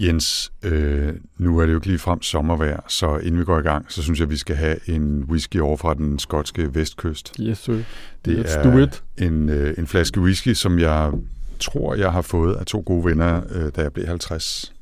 [0.00, 3.62] Jens, øh, nu er det jo ikke lige frem sommervejr, så inden vi går i
[3.62, 7.32] gang, så synes jeg, vi skal have en whisky over fra den skotske vestkyst.
[7.40, 7.76] Yes, sir.
[8.24, 9.02] Det Let's er do it.
[9.18, 11.12] En, øh, en flaske whisky, som jeg
[11.60, 14.72] tror, jeg har fået af to gode venner, øh, da jeg blev 50.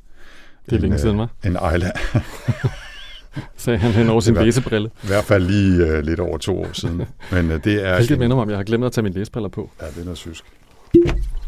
[0.64, 1.26] Det er en, længe siden, hva'?
[1.48, 1.90] En Isla.
[3.56, 4.90] Sagde han hen over sin var- læsebrille.
[5.04, 6.96] I hvert fald lige øh, lidt over to år siden.
[7.32, 7.96] Men øh, det er...
[7.96, 9.70] Hvilket minder mig om, jeg har glemt at tage mine læsebriller på.
[9.80, 10.44] Ja, det er noget sysk.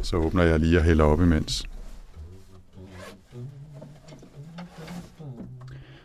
[0.03, 1.65] Så åbner jeg lige og hælder op imens.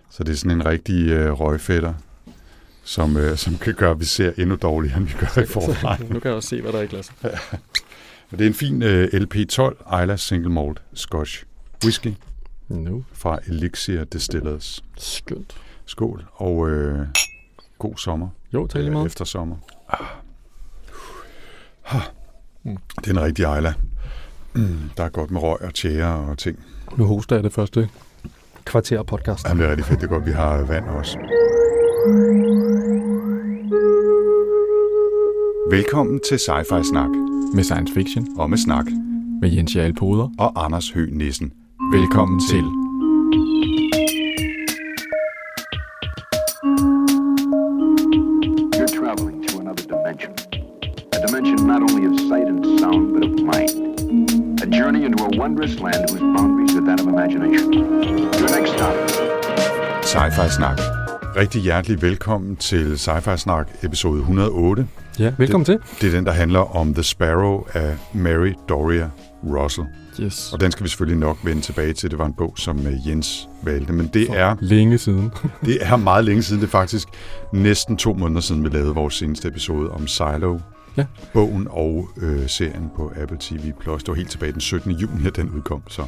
[0.09, 1.93] Så det er sådan en rigtig øh, røgfætter,
[2.83, 6.01] som, øh, som kan gøre, at vi ser endnu dårligere, end vi gør i forvejen.
[6.09, 7.15] nu kan jeg også se, hvad der er i glasset.
[8.31, 11.43] Og det er en fin øh, LP12 Isla Single Malt Scotch
[11.83, 12.13] Whisky
[12.67, 13.05] Nu.
[13.13, 14.83] fra Elixir Distillers.
[14.97, 15.55] Skønt.
[15.85, 17.07] Skål, og øh,
[17.79, 18.29] god sommer.
[18.53, 19.05] Jo, tak lige meget.
[19.05, 19.55] efter sommer.
[19.89, 20.07] Ah.
[21.85, 22.01] Ah.
[22.67, 22.77] Mm.
[22.97, 23.73] Det er en rigtig Isla.
[24.53, 26.59] Mm, der er godt med røg og tjære og ting.
[26.97, 27.89] Nu hoster jeg det første
[28.65, 29.49] kvarter af podcasten.
[29.49, 29.99] Jamen, det er rigtig fedt.
[30.01, 31.17] Det er godt, vi har vand også.
[35.71, 37.09] Velkommen til Sci-Fi Snak.
[37.55, 38.27] Med science fiction.
[38.37, 38.85] Og med snak.
[39.41, 40.29] Med Jens Jarl Poder.
[40.39, 41.53] Og Anders Høgh Nissen.
[41.93, 42.63] Velkommen til.
[48.77, 50.33] You're traveling to another dimension.
[51.15, 53.71] A dimension not only of sight and sound, but of mind.
[54.61, 57.73] A journey into a wondrous land whose boundaries are that of imagination.
[58.39, 58.95] Your next stop.
[60.03, 60.79] Sci-Fi Snak.
[61.35, 64.87] Rigtig hjertelig velkommen til Sci-Fi Snak episode 108.
[65.19, 65.77] Ja, velkommen til.
[66.01, 69.09] Det er den, der handler om The Sparrow af Mary Doria
[69.43, 69.87] Russell.
[70.21, 70.53] Yes.
[70.53, 72.11] Og den skal vi selvfølgelig nok vende tilbage til.
[72.11, 73.93] Det var en bog, som øh, Jens valgte.
[73.93, 75.31] Men det er, Længe siden.
[75.65, 76.61] det er meget længe siden.
[76.61, 77.07] Det er faktisk
[77.53, 80.57] næsten to måneder siden, vi lavede vores seneste episode om Silo.
[80.97, 81.05] Ja.
[81.33, 83.61] Bogen og øh, serien på Apple TV+.
[83.61, 84.91] Det var helt tilbage den 17.
[84.91, 85.81] juni, at den udkom.
[85.87, 86.03] Så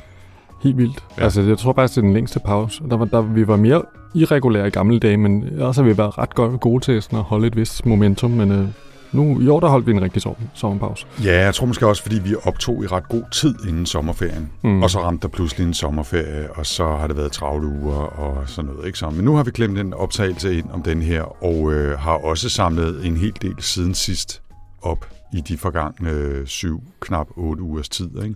[0.64, 1.04] Helt vildt.
[1.18, 1.24] Ja.
[1.24, 2.84] Altså, jeg tror faktisk, det er den længste pause.
[2.90, 3.82] Der var, der, vi var mere
[4.16, 7.26] irregulære i gamle dage, men også har vi været ret godt gode til sådan at
[7.26, 8.32] holde et vist momentum.
[8.32, 8.68] Men øh,
[9.12, 11.06] nu i år, der holdt vi en rigtig sommer, sommerpause.
[11.24, 14.52] Ja, jeg tror måske også, fordi vi optog i ret god tid inden sommerferien.
[14.62, 14.70] Mm.
[14.70, 14.84] Mm.
[14.84, 18.50] Og så ramte der pludselig en sommerferie, og så har det været travle uger og
[18.50, 18.88] sådan noget.
[18.88, 19.10] Ikke så?
[19.10, 22.50] Men nu har vi klemt en optagelse ind om den her, og øh, har også
[22.50, 24.42] samlet en hel del siden sidst
[24.82, 28.24] op i de forgangne syv, knap otte ugers tid.
[28.24, 28.36] Ikke?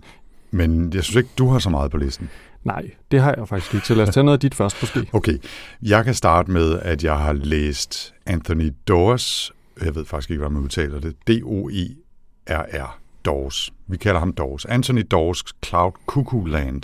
[0.50, 2.30] Men jeg synes ikke, du har så meget på listen.
[2.64, 3.86] Nej, det har jeg faktisk ikke.
[3.86, 5.06] Så lad os tage noget af dit først måske.
[5.12, 5.38] Okay,
[5.82, 10.52] jeg kan starte med, at jeg har læst Anthony Dawes, jeg ved faktisk ikke, hvordan
[10.52, 13.72] man udtaler det, D-O-E-R-R, Dawes.
[13.86, 14.64] Vi kalder ham Dawes.
[14.64, 16.82] Anthony Dawes Cloud Cuckoo Land,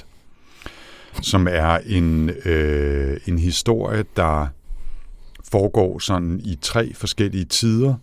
[1.22, 4.46] som er en, øh, en historie, der
[5.52, 7.94] foregår sådan i tre forskellige tider,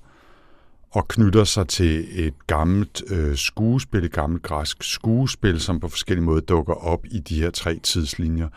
[0.91, 6.25] og knytter sig til et gammelt øh, skuespil, et gammelt græsk skuespil, som på forskellige
[6.25, 8.47] måder dukker op i de her tre tidslinjer.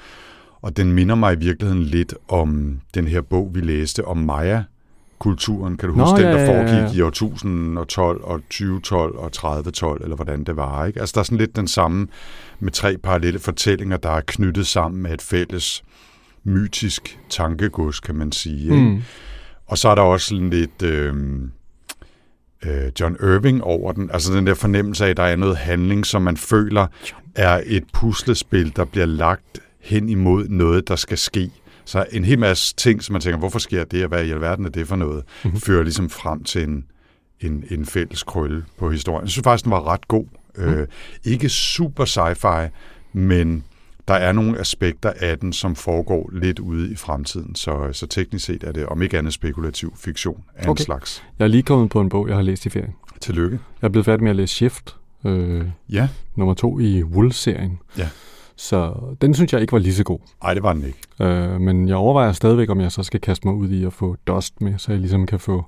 [0.62, 5.76] Og den minder mig i virkeligheden lidt om den her bog, vi læste om Maya-kulturen.
[5.76, 6.82] Kan du Nå, huske den, ja, der ja, ja, ja.
[6.82, 10.86] foregik i år 1012 og 2012 og 3012, eller hvordan det var?
[10.86, 11.00] Ikke?
[11.00, 12.08] Altså der er sådan lidt den samme
[12.60, 15.84] med tre parallelle fortællinger, der er knyttet sammen med et fælles
[16.44, 18.62] mytisk tankegods, kan man sige.
[18.62, 18.76] Ikke?
[18.76, 19.02] Mm.
[19.66, 21.14] Og så er der også sådan lidt øh,
[22.66, 24.10] øh, John Irving over den.
[24.10, 26.86] Altså den der fornemmelse af, at der er noget handling, som man føler
[27.34, 31.50] er et puslespil, der bliver lagt hen imod noget, der skal ske.
[31.84, 34.64] Så en hel masse ting, som man tænker, hvorfor sker det, og hvad i alverden
[34.64, 35.60] er det for noget, mm-hmm.
[35.60, 36.84] fører ligesom frem til en,
[37.40, 39.22] en, en fælles krølle på historien.
[39.22, 40.24] Jeg synes faktisk, den var ret god.
[40.56, 40.64] Mm.
[40.64, 40.86] Øh,
[41.24, 42.68] ikke super sci-fi,
[43.12, 43.64] men
[44.10, 47.54] der er nogle aspekter af den, som foregår lidt ude i fremtiden.
[47.54, 50.80] Så, så teknisk set er det, om ikke andet spekulativ fiktion af okay.
[50.80, 51.22] en slags.
[51.38, 52.94] Jeg er lige kommet på en bog, jeg har læst i ferien.
[53.20, 53.58] Tillykke.
[53.82, 57.78] Jeg er blevet færdig med at læse Shift, øh, Ja, nummer to i Wool-serien.
[57.98, 58.08] Ja.
[58.56, 60.18] Så den synes jeg ikke var lige så god.
[60.42, 60.98] ej, det var den ikke.
[61.20, 64.16] Øh, men jeg overvejer stadigvæk, om jeg så skal kaste mig ud i at få
[64.26, 65.64] Dust med, så jeg ligesom kan få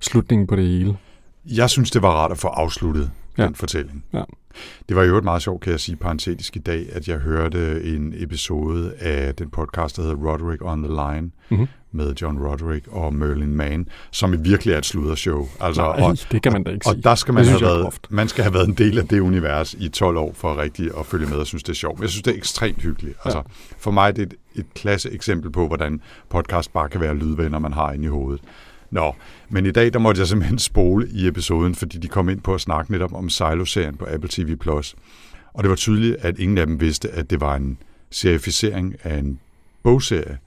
[0.00, 0.96] slutningen på det hele.
[1.44, 3.42] Jeg synes, det var rart at få afsluttet ja.
[3.42, 3.46] Ja.
[3.46, 4.04] den fortælling.
[4.12, 4.22] Ja.
[4.88, 7.84] Det var jo et meget sjovt, kan jeg sige, parentetisk i dag, at jeg hørte
[7.84, 11.66] en episode af den podcast, der hedder Roderick on the Line, Mhm.
[11.92, 15.48] med John Roderick og Merlin Mann, som virkelig er et sludershow.
[15.60, 17.02] Altså, Nej, og, det kan man da ikke og sige.
[17.02, 19.88] der skal man have været, man skal have været en del af det univers i
[19.88, 21.98] 12 år for rigtig at følge med og synes, det er sjovt.
[21.98, 23.16] Men jeg synes, det er ekstremt hyggeligt.
[23.24, 23.42] Altså,
[23.78, 27.58] for mig er det et, et klasse eksempel på, hvordan podcast bare kan være lydvenner,
[27.58, 28.40] man har inde i hovedet.
[28.90, 29.14] Nå,
[29.48, 32.54] men i dag der måtte jeg simpelthen spole i episoden, fordi de kom ind på
[32.54, 34.56] at snakke netop om Silo-serien på Apple TV+.
[35.54, 37.78] Og det var tydeligt, at ingen af dem vidste, at det var en
[38.10, 39.40] serificering af en
[39.82, 40.38] bogserie.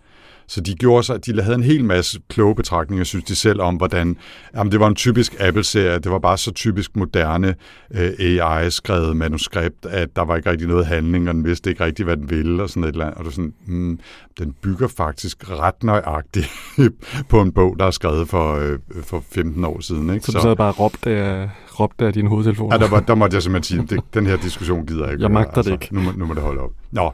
[0.52, 3.76] Så de gjorde sig, de havde en hel masse kloge betragtninger, synes de selv, om
[3.76, 4.18] hvordan,
[4.56, 7.56] jamen det var en typisk Apple-serie, det var bare så typisk moderne
[7.92, 12.06] øh, AI-skrevet manuskript, at der var ikke rigtig noget handling, og den vidste ikke rigtig,
[12.06, 13.18] hvad den ville, og sådan et eller andet.
[13.20, 14.00] Og du sådan, mm,
[14.40, 16.50] den bygger faktisk ret nøjagtigt
[17.30, 20.14] på en bog, der er skrevet for, øh, for 15 år siden.
[20.14, 20.26] Ikke?
[20.26, 21.50] Så du sad bare og råbte af,
[21.80, 22.72] råbte af din hovedtelefon?
[22.72, 25.24] Ja, der, var, der måtte jeg simpelthen sige, det, den her diskussion gider jeg ikke.
[25.24, 25.96] Jeg magter altså, det ikke.
[25.96, 26.72] Nu, må- nu må det holde op.
[26.92, 27.12] Nå,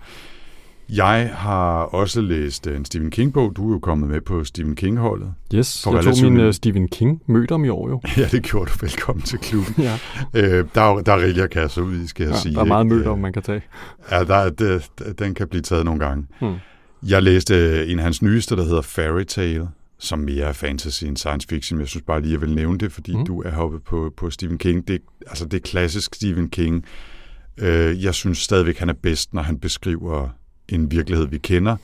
[0.90, 3.56] jeg har også læst øh, en Stephen King-bog.
[3.56, 5.34] Du er jo kommet med på Stephen King-holdet.
[5.56, 6.48] Yes, For jeg tog relativt min nylig.
[6.48, 8.02] uh, Stephen King mødte om i år jo.
[8.18, 8.78] Ja, det gjorde du.
[8.82, 9.76] Velkommen til klubben.
[9.84, 9.98] Ja,
[10.34, 12.56] Øh, der, er, der er rigeligt at kaste ud i, skal jeg ja sige.
[12.56, 13.62] der er meget om, Øh, man kan tage.
[14.12, 14.90] Ja, der, er- det,
[15.20, 16.26] den kan blive taget nogle gange.
[16.40, 16.54] Hmm.
[17.08, 19.68] Jeg læste en af hans nyeste, der hedder Fairy Tale,
[20.00, 21.80] som mere er fantasy end science fiction.
[21.80, 23.26] Jeg synes bare lige, jeg vil nævne det, fordi mm.
[23.26, 24.88] du er hoppet på, på Stephen King.
[24.88, 26.86] Det, altså, det er klassisk Stephen King.
[27.58, 30.30] Øh, jeg synes stadigvæk, han er bedst, når han beskriver
[30.70, 31.76] en virkelighed, vi kender,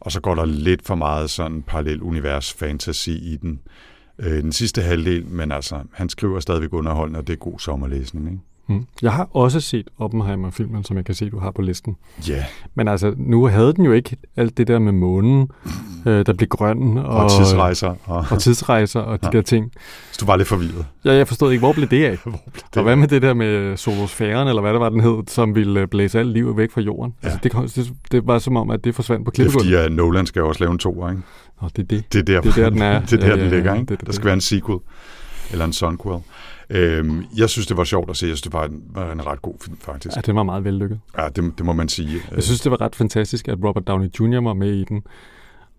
[0.00, 3.60] og så går der lidt for meget sådan parallel univers fantasy i den.
[4.18, 8.26] Øh, den sidste halvdel, men altså, han skriver stadigvæk underholdende, og det er god sommerlæsning,
[8.26, 8.40] ikke?
[8.74, 8.86] Mm.
[9.02, 11.96] Jeg har også set Oppenheimer-filmen, som jeg kan se, du har på listen.
[12.28, 12.44] Ja,
[12.74, 15.50] Men altså, nu havde den jo ikke alt det der med månen,
[16.06, 17.94] øh, der blev grøn, og, og tidsrejser.
[18.04, 19.36] Og, og tidsrejser og de Ja.
[19.36, 19.72] der ting.
[20.12, 20.86] så du var lidt forvirret.
[21.04, 22.16] Ja, jeg forstod ikke, hvor blev det af?
[22.24, 25.22] Hvor blev Og hvad med det der med solosfæren, eller hvad det var, den hed,
[25.28, 27.14] som ville øh, blæse alt liv væk fra jorden?
[27.22, 27.26] Ja.
[27.28, 29.62] Altså, det, kom- det, det var som om, at det forsvandt på Det er fordi,
[29.64, 29.84] klippegulvet.
[29.86, 31.22] at Nolan skal også lave en toer, ikke?
[31.62, 32.12] Nå, det er det.
[32.12, 33.00] Det er der, Det er der, den er.
[33.06, 33.86] det er der, Ja, den ligger, ikke?
[33.86, 34.24] Det det, Der skal det.
[34.24, 34.78] være en sequel.
[35.52, 36.18] Eller en sonquel.
[36.70, 38.26] Øhm, jeg synes, det var sjovt at se.
[38.26, 40.16] Jeg synes, det var en, var en ret god film, faktisk.
[40.16, 41.00] Ja, det var meget vellykket.
[41.18, 42.18] Ja, det, det må man sige.
[42.34, 44.40] Jeg synes, det var ret fantastisk, at Robert Downey Jr.
[44.40, 45.02] var med i den.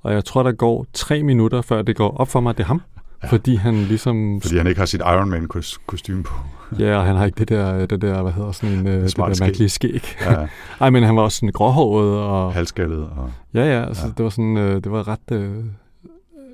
[0.01, 2.63] Og jeg tror, der går tre minutter, før det går op for mig, at det
[2.63, 2.81] er ham.
[3.23, 3.27] Ja.
[3.27, 4.41] Fordi han ligesom...
[4.41, 5.47] Fordi han ikke har sit Iron Man
[5.87, 6.33] kostume på.
[6.79, 9.17] Ja, og han har ikke det der, det der hvad hedder sådan en, øh, det
[9.17, 10.15] der mærkelige skæg.
[10.21, 10.47] Ja,
[10.81, 12.97] Ej, men han var også sådan gråhåret, og halskaldet.
[13.17, 14.11] Og, ja, ja, altså, Ja.
[14.17, 15.55] det var sådan, øh, det var ret, øh,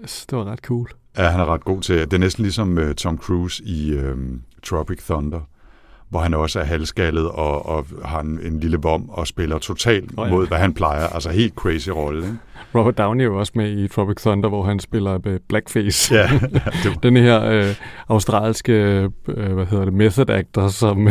[0.02, 0.90] det var ret cool.
[1.18, 2.00] Ja, han er ret god til.
[2.00, 5.42] Det er næsten ligesom uh, Tom Cruise i um, Tropic Thunder
[6.10, 10.12] hvor han også er halskaldet og, og har en, en lille vom og spiller totalt
[10.18, 10.34] oh, ja.
[10.34, 11.08] mod, hvad han plejer.
[11.08, 12.38] Altså helt crazy rolle, ikke?
[12.76, 16.16] Robert Downey er jo også med i Tropic Thunder, hvor han spiller øh, blackface.
[16.16, 17.76] Ja, ja det, Den her øh,
[18.10, 18.74] australske,
[19.28, 21.08] øh, hvad hedder det, method actor, som,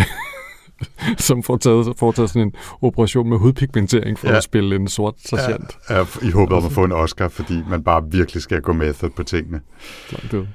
[1.18, 4.32] som får taget, får taget sådan en operation med hudpigmentering for ja.
[4.32, 4.36] Ja.
[4.36, 5.78] at spille en sort sergeant.
[5.88, 9.10] er i håbet om at få en Oscar, fordi man bare virkelig skal gå method
[9.10, 9.60] på tingene.
[10.12, 10.46] Langt ud.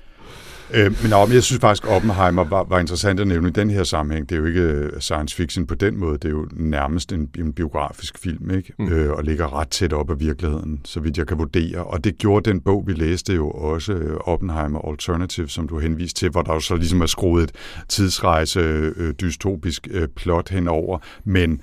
[0.73, 0.95] Øh, men,
[1.27, 4.29] men jeg synes faktisk, Oppenheimer var, var interessant at nævne i den her sammenhæng.
[4.29, 6.13] Det er jo ikke øh, science fiction på den måde.
[6.13, 8.73] Det er jo nærmest en, en biografisk film, ikke?
[8.79, 8.85] Mm.
[8.85, 8.93] Mm.
[8.93, 11.83] Øh, og ligger ret tæt op af virkeligheden, så vidt jeg kan vurdere.
[11.83, 16.19] Og det gjorde den bog, vi læste jo også, øh, Oppenheimer Alternative, som du henviste
[16.19, 17.51] til, hvor der jo så ligesom er skruet et
[17.89, 20.99] tidsrejse, øh, dystopisk øh, plot henover.
[21.23, 21.61] Men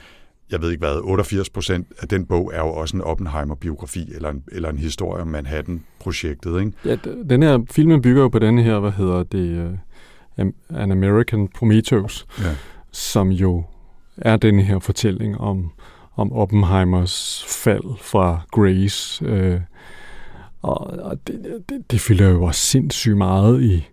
[0.50, 4.28] jeg ved ikke hvad, 88 procent af den bog er jo også en Oppenheimer-biografi, eller
[4.30, 6.72] en, eller en historie om Manhattan-projektet, ikke?
[6.84, 6.96] Ja,
[7.30, 9.78] den her filmen bygger jo på den her, hvad hedder det,
[10.38, 12.54] uh, An American Prometheus, Ja.
[12.92, 13.64] som jo
[14.16, 15.70] er den her fortælling om,
[16.16, 19.24] om Oppenheimers fald fra Grace.
[19.24, 19.60] Øh,
[20.62, 23.88] og og det, det, det fylder jo også sindssygt meget i,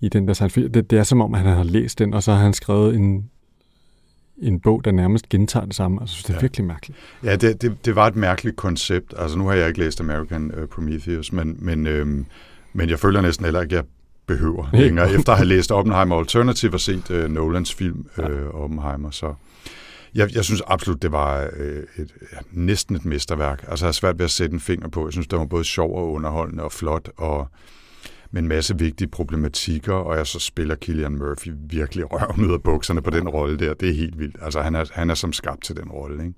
[0.00, 0.74] i den der science fiction.
[0.74, 3.30] Det, det er som om, han har læst den, og så har han skrevet en,
[4.38, 6.00] en bog, der nærmest gentager det samme.
[6.00, 6.40] Altså, det er ja.
[6.40, 6.98] Virkelig mærkeligt.
[7.24, 9.14] Ja, det, det, det var et mærkeligt koncept.
[9.18, 12.26] Altså, nu har jeg ikke læst American uh, Prometheus, men, men, øhm,
[12.72, 13.84] men jeg føler næsten heller ikke, at jeg
[14.26, 18.46] behøver længere, efter at have læst Oppenheimer Alternative og set uh, Nolans film Ja.
[18.48, 19.10] uh, Oppenheimer.
[19.10, 19.34] Så
[20.14, 23.64] jeg, jeg synes absolut, det var uh, et, ja, næsten et mesterværk.
[23.68, 25.06] Altså, jeg har svært ved at sætte en finger på.
[25.06, 27.48] Jeg synes, det var både sjov og underholdende og flot, og
[28.32, 32.62] med en masse vigtige problematikker, og jeg så spiller Killian Murphy virkelig røven ud af
[32.62, 33.74] bukserne på den rolle der.
[33.74, 34.36] Det er helt vildt.
[34.42, 36.34] Altså, han er, han er som skabt til den rolle, ikke?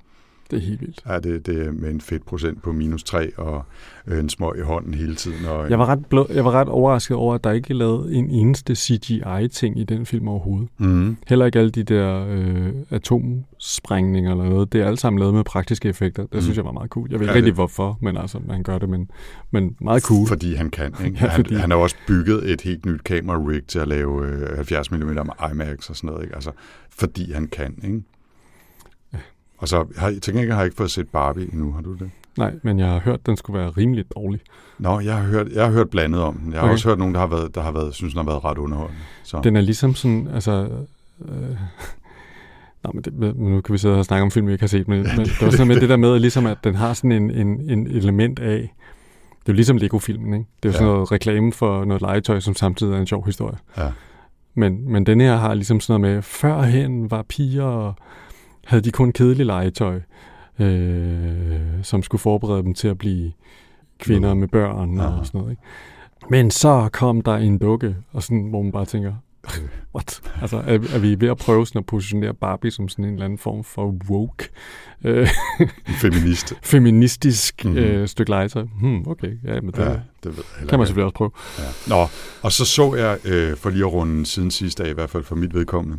[0.55, 1.01] Det er helt vildt.
[1.09, 3.65] Ja, det, det er med en fedtprocent på minus 3 og
[4.07, 5.45] øh, en smøg i hånden hele tiden.
[5.47, 8.17] Og, Jeg var, ret blå, jeg var ret overrasket over, at der ikke er lavet
[8.17, 10.69] en eneste CGI-ting i den film overhovedet.
[10.79, 14.73] mm, Heller ikke alle de der øh, atomsprængninger eller noget.
[14.73, 16.23] Det er alt sammen lavet med praktiske effekter.
[16.23, 16.41] Det mm.
[16.41, 17.09] Synes jeg var meget cool.
[17.11, 19.11] Jeg ved ikke Ja, rigtig det- hvorfor, men altså, man gør det, men,
[19.51, 20.29] men meget cool.
[20.29, 20.95] Fordi han kan.
[21.05, 21.19] Ikke?
[21.21, 24.57] Ja, fordi- han, han har også bygget et helt nyt kamera-rig til at lave øh,
[24.57, 25.19] 70 mm
[25.53, 26.23] IMAX og sådan noget.
[26.23, 26.35] Ikke?
[26.35, 26.51] Altså,
[26.91, 27.75] fordi han kan.
[27.85, 28.03] Ikke?
[29.59, 32.11] Og så har, til gengæld har jeg ikke fået set Barbie endnu, har du det?
[32.39, 34.41] Nej, men jeg har hørt, at den skulle være rimelig dårlig.
[34.79, 36.53] Nå, jeg har hørt, jeg har hørt blandet om den.
[36.53, 36.73] Jeg har Okay.
[36.73, 39.01] også hørt nogen, der har været, der har været, synes, den har været ret underholdende.
[39.25, 39.41] Så.
[39.45, 40.69] Den er ligesom sådan, altså...
[41.29, 41.57] Øh,
[42.85, 44.89] Nå, men, det, nu kan vi sidde og snakke om film, vi ikke har set,
[44.89, 47.31] men, men det var sådan med det der med, ligesom at den har sådan en,
[47.31, 48.75] en, en element af...
[49.41, 50.47] Det er jo ligesom Lego-filmen, ikke?
[50.63, 50.93] Det er jo sådan Ja.
[50.95, 53.57] noget reklame for noget legetøj, som samtidig er en sjov historie.
[53.79, 53.89] Ja.
[54.55, 57.95] Men, men den her har ligesom sådan noget med, førhen var piger, og
[58.67, 60.01] havde de kun kedeligt legetøj,
[60.59, 63.33] øh, som skulle forberede dem til at blive
[63.99, 65.25] kvinder med børn og Aha.
[65.25, 65.51] sådan noget.
[65.51, 65.63] Ikke?
[66.31, 69.13] Men så kom der en dukke, og sådan, hvor man bare tænker,
[69.95, 70.21] what?
[70.41, 73.25] Altså, er, er vi ved at prøve sådan at positionere Barbie som sådan en eller
[73.25, 74.49] anden form for woke,
[75.05, 75.29] øh,
[76.01, 76.55] feminist.
[76.63, 77.75] feministisk Mhm.
[77.75, 77.87] mm-hmm.
[77.91, 78.63] øh, stykke legetøj?
[78.81, 79.85] Hmm, okay, ja, men det Ja,
[80.25, 81.31] det ved jeg kan man selvfølgelig også prøve.
[81.59, 81.95] Ja.
[81.95, 82.07] Nå,
[82.43, 85.25] og så så jeg, øh, for lige at runde siden sidste af, i hvert fald
[85.25, 85.99] for mit vedkommende,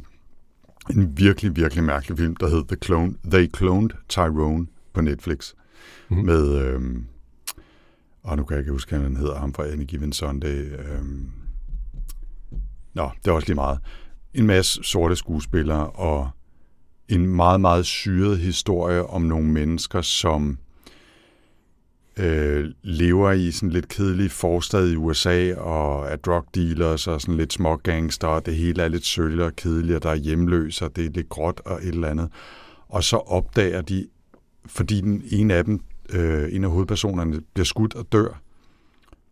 [0.89, 5.53] en virkelig, virkelig mærkelig film, der hed The Clone, They Cloned Tyrone på Netflix.
[6.09, 6.19] Mhm.
[6.19, 6.25] Mm.
[6.25, 6.81] Med, øh,
[8.23, 10.71] og nu kan jeg ikke huske, hvad han hedder, ham fra Any Given Sunday.
[10.71, 11.05] Øh,
[12.93, 13.79] nå, det er også lige meget.
[14.33, 16.29] En masse sorte skuespillere, og
[17.07, 20.57] en meget, meget syret historie om nogle mennesker, som
[22.17, 27.37] øh, lever i sådan lidt kedelig forstad i USA og er drug dealers og sådan
[27.37, 30.85] lidt små gangster, og det hele er lidt sølv og kedeligt, og der er hjemløse,
[30.85, 32.29] og det er lidt gråt og et eller andet.
[32.89, 34.07] Og så opdager de,
[34.65, 38.41] fordi den ene af dem, øh, en af hovedpersonerne, bliver skudt og dør,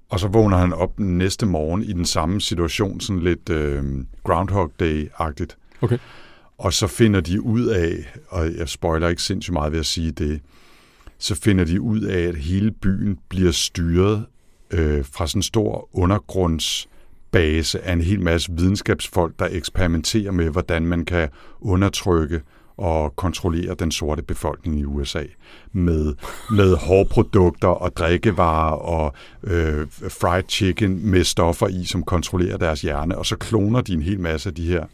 [0.10, 3.84] og så vågner han op den næste morgen i den samme situation, sådan lidt øh,
[4.24, 5.58] Groundhog Day-agtigt.
[5.82, 5.98] Okay.
[6.58, 10.12] Og så finder de ud af, og jeg spoiler ikke sindssygt meget ved at sige
[10.12, 10.42] det,
[11.24, 14.26] så finder de ud af, at hele byen bliver styret
[14.72, 20.86] øh, fra sådan en stor undergrundsbase af en hel masse videnskabsfolk, der eksperimenterer med, hvordan
[20.86, 21.30] man kan
[21.62, 22.42] undertrykke
[22.78, 25.24] og kontrollere den sorte befolkning i USA
[25.72, 26.14] med,
[26.52, 29.14] med hårprodukter og drikkevarer og
[29.44, 34.02] øh, fried chicken med stoffer i, som kontrollerer deres hjerne, og så kloner de en
[34.02, 34.86] hel masse af de her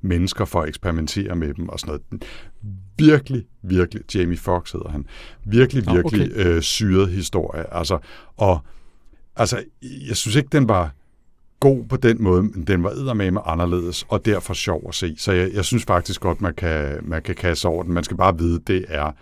[0.00, 2.24] mennesker for at eksperimentere med dem og sådan noget.
[2.98, 5.06] Virkelig, virkelig, Jamie Foxx hedder han,
[5.44, 6.46] virkelig, virkelig okay.
[6.46, 7.74] øh, syret historie.
[7.74, 7.98] Altså,
[8.36, 8.58] og
[9.36, 9.64] altså,
[10.08, 10.90] jeg synes ikke, den var
[11.60, 15.14] god på den måde, men den var eddermame anderledes, og derfor sjov at se.
[15.18, 17.92] Så jeg, jeg synes faktisk godt, man kan, man kan kaste over den.
[17.92, 19.12] Man skal bare vide, det er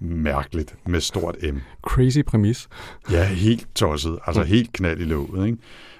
[0.00, 1.56] mærkeligt med stort M.
[1.82, 2.68] Crazy præmis.
[3.10, 4.18] Ja, helt tosset.
[4.26, 4.48] Altså Mm.
[4.48, 5.46] helt knald i låget.
[5.46, 5.58] Ikke?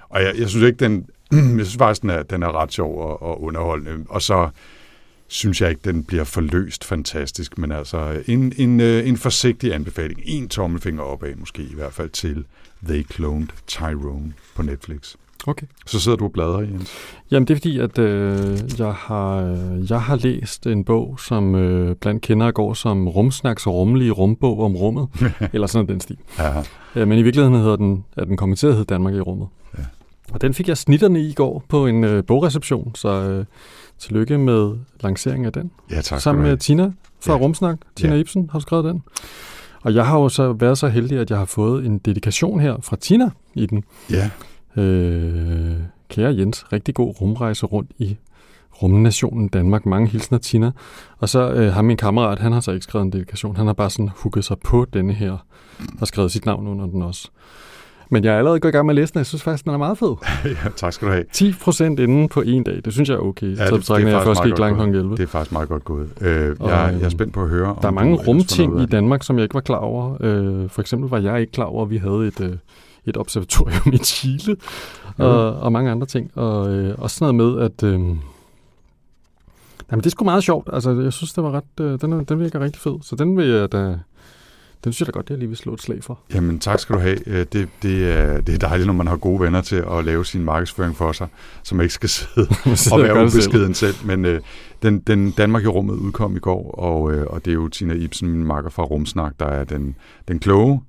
[0.08, 1.06] Og jeg, jeg synes ikke, den...
[1.58, 4.04] Jeg synes faktisk, den er, den er ret sjov og, og underholdende.
[4.08, 4.48] Og så
[5.28, 7.58] synes jeg ikke, den bliver forløst fantastisk.
[7.58, 10.20] Men altså, en, en, øh, en forsigtig anbefaling.
[10.24, 12.44] En tommelfinger opad måske i hvert fald til
[12.86, 15.14] They Cloned Tyrone på Netflix.
[15.46, 15.66] Okay.
[15.86, 16.92] Så sidder du og bladrer, Jens.
[17.30, 21.54] Jamen, det er fordi, at øh, jeg, har, øh, jeg har læst en bog, som
[21.54, 25.08] øh, blandt kender går som Rumsnaks rummelige rumbog om rummet,
[25.54, 26.18] eller sådan den stil.
[26.38, 26.62] Ja,
[26.96, 29.48] Øh, men i virkeligheden hedder den, at den kommenterede hed Danmark i rummet.
[29.78, 29.84] Ja.
[30.32, 33.44] Og den fik jeg snitterne i i går på en øh, bogreception, så øh,
[33.98, 35.70] tillykke med lanceringen af den.
[35.90, 36.56] ja tak Sammen med.
[36.56, 36.92] Tina
[37.24, 37.38] fra Ja.
[37.38, 37.78] Rumsnak.
[37.96, 38.20] Tina Ja.
[38.20, 39.02] Ibsen har skrevet den.
[39.82, 42.76] Og jeg har jo så været så heldig, at jeg har fået en dedikation her
[42.82, 43.84] fra Tina i den.
[44.10, 44.30] Ja,
[44.82, 45.76] Øh,
[46.08, 48.16] kære Jens, rigtig god rumrejse rundt i
[48.82, 49.86] rumnationen Danmark.
[49.86, 50.70] Mange hilsner, Tina.
[51.18, 53.56] Og så øh, har min kammerat, han har så ikke skrevet en dedikation.
[53.56, 55.36] Han har bare sådan hooket sig på denne her
[56.00, 57.30] og skrevet sit navn under den også.
[58.10, 59.72] Men jeg er allerede gået i gang med at læse den, jeg synes faktisk, den
[59.74, 60.14] er meget fed.
[60.64, 61.24] ja, tak skal du have.
[61.32, 63.46] 10 procent inden på en dag, det synes jeg er okay.
[63.46, 64.90] det- Ja, det så er jeg faktisk først gik langt gået.
[64.92, 64.96] kl.
[64.96, 65.16] 11.
[65.16, 66.08] Det er faktisk meget godt gået.
[66.20, 68.92] Øh, Og, jeg, jeg er spændt på at høre, Der er mange rumting i det.
[68.92, 70.16] Danmark, som jeg ikke var klar over.
[70.20, 72.52] Øh, for eksempel var jeg ikke klar over, at vi havde et, øh,
[73.06, 74.56] et observatorium i Chile,
[75.18, 76.30] og, og mange andre ting.
[76.34, 77.82] Og øh, også sådan noget med, at...
[77.82, 77.92] Øh,
[79.90, 80.68] jamen, det er sgu meget sjovt.
[80.72, 81.80] Altså, jeg synes, det var ret...
[81.80, 82.94] Øh, den, er- den virker rigtig fed.
[83.02, 83.98] Så den vil jeg da...
[84.84, 86.20] Den synes jeg da godt, jeg lige vil slå et slag for.
[86.34, 87.28] Jamen, tak skal du have.
[87.28, 90.24] Øh, Det, det, er, det er dejligt, når man har gode venner til at lave
[90.24, 91.28] sin markedsføring for sig,
[91.62, 92.48] som ikke skal sidde
[92.92, 93.94] og være ubeskeden selv.
[94.04, 94.40] Men øh,
[94.82, 97.94] den, den Danmark i rummet udkom i går, og, øh, og det er jo Tina
[97.94, 99.96] Ibsen, min makker fra Rumsnak, der er den,
[100.28, 100.80] den kloge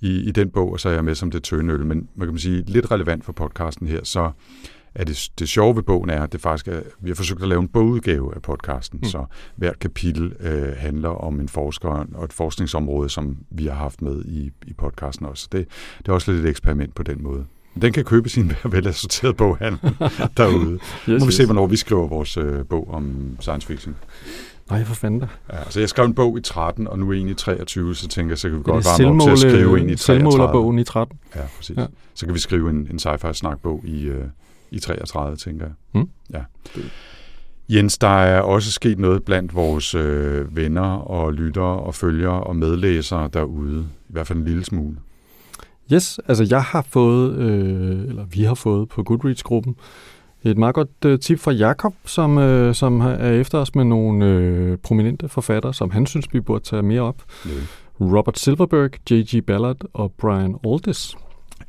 [0.00, 1.86] i, i den bog, og så er jeg med som det tønøl.
[1.86, 4.30] Men man kan man sige, lidt relevant for podcasten her, så
[4.94, 7.48] er det, det sjove ved bogen er, at det faktisk er, vi har forsøgt at
[7.48, 9.08] lave en bogudgave af podcasten, mm.
[9.08, 9.24] så
[9.56, 14.24] hvert kapitel øh, handler om en forsker og et forskningsområde, som vi har haft med
[14.24, 15.48] i, i podcasten også.
[15.52, 15.66] Det,
[15.98, 17.44] det er også lidt et eksperiment på den måde.
[17.82, 19.80] Den kan købes i en velassorteret boghandel
[20.36, 20.78] derude.
[21.08, 23.96] Yes, Må vi se, hvornår vi skriver vores øh, bog om science fiction.
[24.70, 25.26] Nej, for fanden da.
[25.52, 28.08] Ja, altså jeg skrev en bog i 13, og nu er jeg i 23, så
[28.08, 29.98] tænker jeg, så kan vi godt varme op til at skrive en i 33.
[29.98, 31.18] selvmålerbogen i 13.
[31.36, 31.76] Ja, præcis.
[31.76, 31.86] Ja.
[32.14, 34.24] Så kan vi skrive en, en sci-fi snakbog i, øh,
[34.72, 35.74] i 33, tænker jeg.
[35.92, 36.08] Mm.
[36.32, 36.42] Ja.
[37.68, 42.56] Jens, der er også sket noget blandt vores øh, venner og lyttere og følgere og
[42.56, 43.86] medlæsere derude.
[44.08, 44.96] I hvert fald en lille smule.
[45.92, 49.76] Yes, altså jeg har fået, øh, eller vi har fået på Goodreads-gruppen,
[50.44, 54.26] et meget godt øh, tip fra Jakob, som, øh, som er efter os med nogle
[54.26, 57.22] øh, prominente forfattere, som han synes, vi burde tage mere op.
[57.46, 57.50] Ja.
[58.00, 59.44] Robert Silverberg, J.G.
[59.46, 61.16] Ballard og Brian Aldiss.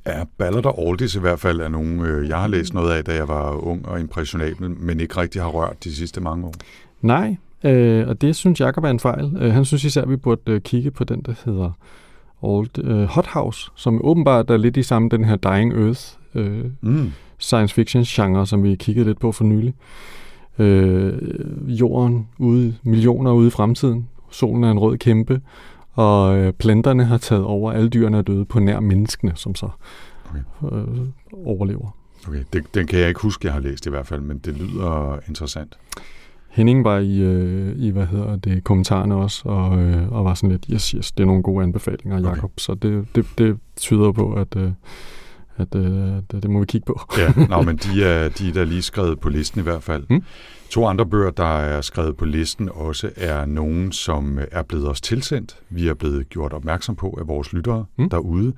[0.06, 3.04] Ja, Ballard og Aldis i hvert fald er nogle, øh, jeg har læst noget af,
[3.06, 6.54] da jeg var ung og impressionabel, men ikke rigtig har rørt de sidste mange år.
[7.02, 9.38] Nej, øh, og det synes Jakob er en fejl.
[9.40, 11.72] Øh, han synes især, at vi burde øh, kigge på den, der hedder
[12.42, 16.02] Old uh, Hot House, som åbenbart er lidt i samme den her Dying Earth
[16.36, 16.44] uh,
[16.82, 17.12] Mm.
[17.38, 19.74] science fiction genre, som vi kiggede lidt på for nylig.
[20.60, 21.14] Øh,
[21.68, 24.08] jorden ude, millioner ude i fremtiden.
[24.32, 25.42] Solen er en rød kæmpe,
[25.94, 27.72] og øh, planterne har taget over.
[27.72, 29.70] Alle dyrene er døde på nær menneskene, som så
[30.30, 30.76] Okay.
[30.78, 31.08] øh,
[31.46, 31.98] overlever.
[32.28, 34.58] Okay, det, den kan jeg ikke huske, jeg har læst i hvert fald, men det
[34.58, 35.78] lyder interessant.
[36.50, 40.52] Henning var i, øh, i hvad hedder det, kommentarerne også, og, øh, og var sådan
[40.52, 42.30] lidt, yes, yes, det er nogle gode anbefalinger, Okay.
[42.30, 42.52] Jacob.
[42.58, 44.72] Så det, det, det tyder på, at, øh,
[45.58, 45.84] at øh,
[46.32, 47.00] det, det må vi kigge på.
[47.18, 50.04] Ja, nå, men de er, de er da lige skrevet på listen i hvert fald.
[50.10, 50.24] Mm.
[50.74, 55.02] To andre bøger, der er skrevet på listen også, er nogen, som er blevet os
[55.02, 55.58] tilsendt.
[55.70, 58.10] Vi er blevet gjort opmærksom på af vores lyttere Mm.
[58.10, 58.54] derude.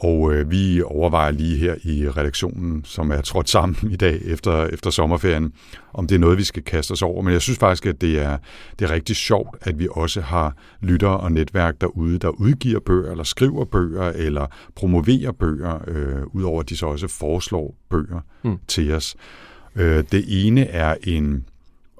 [0.00, 4.66] Og øh, vi overvejer lige her i redaktionen, som er trådt sammen i dag efter,
[4.66, 5.52] efter sommerferien,
[5.92, 7.22] om det er noget, vi skal kaste os over.
[7.22, 8.38] Men jeg synes faktisk, at det er,
[8.78, 13.10] det er rigtig sjovt, at vi også har lyttere og netværk derude, der udgiver bøger,
[13.10, 18.58] eller skriver bøger, eller promoverer bøger, øh, udover at de så også foreslår bøger mm.
[18.68, 19.16] til os.
[19.76, 21.44] Øh, det ene er en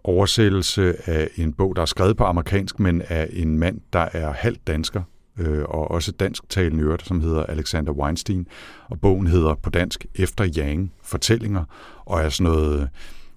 [0.04, 4.32] oversættelse af en bog, der er skrevet på amerikansk, men af en mand, der er
[4.32, 5.02] halvt dansker,
[5.38, 8.46] øh, og også dansktalende øvrigt, som hedder Alexander Weinstein.
[8.88, 11.64] Og bogen hedder på dansk Efter Yang Fortællinger,
[12.04, 12.88] og er sådan noget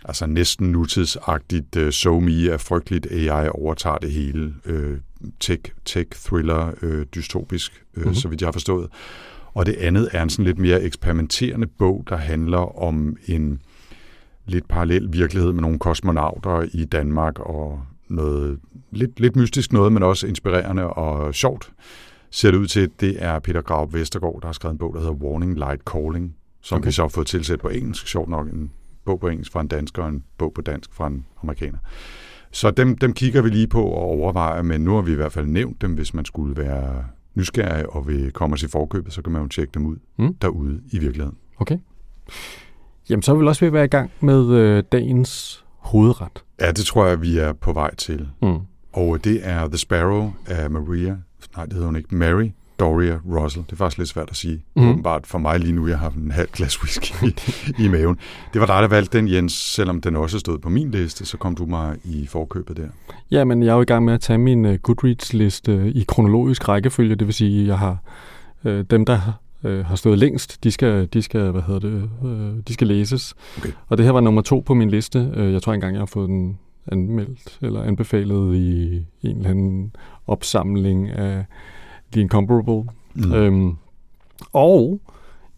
[0.06, 4.54] altså næsten nutidsagtigt uh, so me er frygteligt AI overtager det hele.
[4.70, 4.98] Uh,
[5.40, 8.02] tech, tech thriller, uh, dystopisk, Mhm.
[8.04, 8.16] mm-hmm.
[8.16, 8.90] så vidt jeg har forstået.
[9.54, 13.62] Og det andet er en sådan lidt mere eksperimenterende bog, der handler om en
[14.50, 18.60] lidt parallel virkelighed med nogle kosmonauter i Danmark og noget
[18.92, 21.72] lidt, lidt mystisk noget, men også inspirerende og sjovt.
[22.32, 25.00] Ser det ud til, det er Peter Graup Vestergaard, der har skrevet en bog, der
[25.00, 26.88] hedder Warning Light Calling, som Okay.
[26.88, 28.08] vi så har fået tilsat på engelsk.
[28.08, 28.72] Sjovt nok en
[29.06, 31.78] bog på engelsk fra en dansker og en bog på dansk fra en amerikaner.
[32.52, 35.32] Så dem, dem kigger vi lige på og overvejer, men nu har vi i hvert
[35.32, 39.22] fald nævnt dem, hvis man skulle være nysgerrig og vil komme os i forkøbet, så
[39.22, 40.34] kan man jo tjekke dem ud mm.
[40.34, 41.38] derude i virkeligheden.
[41.58, 41.78] Okay.
[43.10, 46.44] Jamen, så er vi også ved være i gang med øh, dagens hovedret.
[46.62, 48.28] Ja, det tror jeg, vi er på vej til.
[48.42, 48.58] Mm.
[48.94, 51.18] Og det er The Sparrow af Maria,
[51.56, 52.50] nej, det hedder hun ikke, Mary
[52.80, 53.66] Doria Russell.
[53.66, 54.64] Det er faktisk lidt svært at sige.
[54.76, 54.90] Mm.
[54.90, 57.36] Åbenbart for mig lige nu, jeg har en halv glas whisky i,
[57.84, 58.18] i maven.
[58.54, 59.54] Det var dig, der valgte den, Jens.
[59.54, 62.88] Selvom den også stod på min liste, så kom du mig i forkøbet der.
[63.32, 66.70] Ja, men jeg er jo i gang med at tage min uh, Goodreads-liste i kronologisk
[66.70, 67.16] rækkefølge.
[67.16, 67.98] Det vil sige, at jeg har
[68.64, 72.64] uh, dem, der uh, har stået længst, de skal, de skal, hvad hedder det, uh,
[72.68, 73.36] de skal læses.
[73.58, 73.72] Okay.
[73.88, 75.34] Og det her var nummer to på min liste.
[75.38, 76.60] Uh, jeg tror engang, jeg har fået den
[76.92, 79.96] anmeldt eller anbefalet i en eller anden
[80.28, 81.46] opsamling af
[82.12, 82.84] The Incomparable.
[83.14, 83.34] Mm.
[83.34, 83.78] Øhm,
[84.54, 85.00] og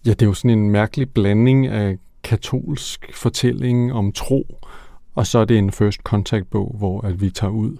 [0.06, 4.60] ja, det er jo sådan en mærkelig blanding af katolsk fortælling om tro,
[5.16, 7.78] og så er det en first contact bog, hvor at vi tager ud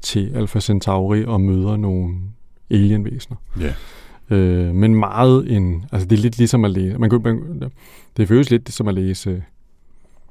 [0.00, 2.14] til Alpha Centauri og møder nogle
[2.70, 3.36] alienvæsener.
[3.60, 3.74] Ja.
[4.30, 7.70] Øh, men meget en, altså det er lidt ligesom at læse, man, kan- man,
[8.16, 9.42] det føles lidt som at læse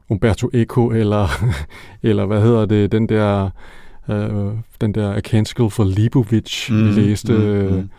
[0.09, 1.27] Umberto Eco, eller,
[2.09, 3.49] eller hvad hedder det, den der,
[4.09, 7.89] øh, den der A Canticle for Libovic, mm, vi læste, mm, mm.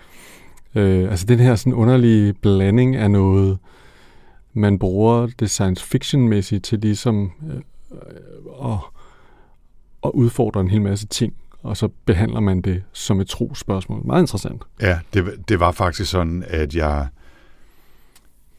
[0.80, 3.58] Øh, altså den her sådan underlige blanding af noget,
[4.54, 7.56] man bruger det science fiction-mæssigt til ligesom øh,
[7.92, 8.78] øh, at,
[10.04, 14.06] at udfordre en hel masse ting, og så behandler man det som et trospørgsmål.
[14.06, 14.62] Meget interessant.
[14.80, 17.08] Ja, det, det var faktisk sådan, at jeg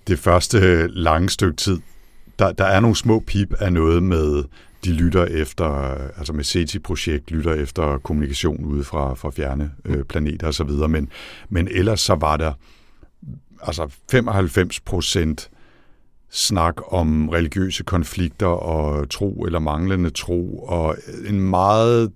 [0.07, 1.79] det første lange stykke tid,
[2.39, 4.43] der, der er nogle små pip af noget med,
[4.85, 5.65] de lytter efter,
[6.17, 11.09] altså med SETI-projekt, lytter efter kommunikation ude fra, fra fjerne øh, planeter osv., men,
[11.49, 12.53] men ellers så var der
[13.61, 15.49] altså 95 procent
[16.29, 22.11] snak om religiøse konflikter og tro eller manglende tro, og en meget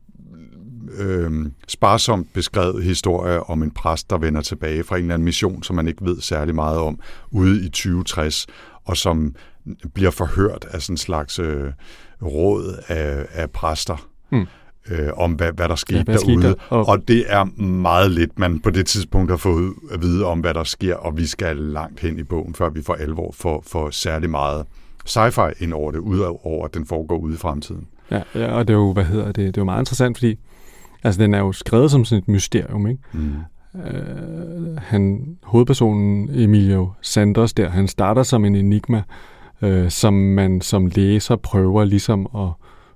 [0.98, 1.32] øh,
[1.68, 5.76] sparsomt beskrevet historie om en præst, der vender tilbage fra en eller anden mission, som
[5.76, 7.00] man ikke ved særlig meget om,
[7.32, 8.48] ude i 2060,
[8.86, 9.36] og som
[9.94, 11.72] bliver forhørt af sådan en slags øh,
[12.22, 14.08] råd af, af præster.
[14.32, 14.46] Mm.
[14.92, 16.42] Øh, om hvad, hvad der skete Ja, hvad derude.
[16.42, 16.56] skete der?
[16.70, 20.40] Og- Og det er meget lidt, man på det tidspunkt har fået at vide om,
[20.40, 23.64] hvad der sker, og vi skal langt hen i bogen, før vi for alvor får,
[23.68, 24.66] får særlig meget
[25.10, 27.88] sci-fi ind over det, udover at den foregår ude i fremtiden.
[28.12, 30.40] Ja, ja, og det er jo, hvad hedder det, det er jo meget interessant, fordi
[31.04, 33.02] altså, den er jo skrevet som sådan et mysterium, ikke?
[33.14, 33.32] Mm.
[33.82, 39.04] Øh, han, hovedpersonen Emilio Sanders der, han starter som en enigma,
[39.62, 42.50] øh, som man som læser prøver ligesom at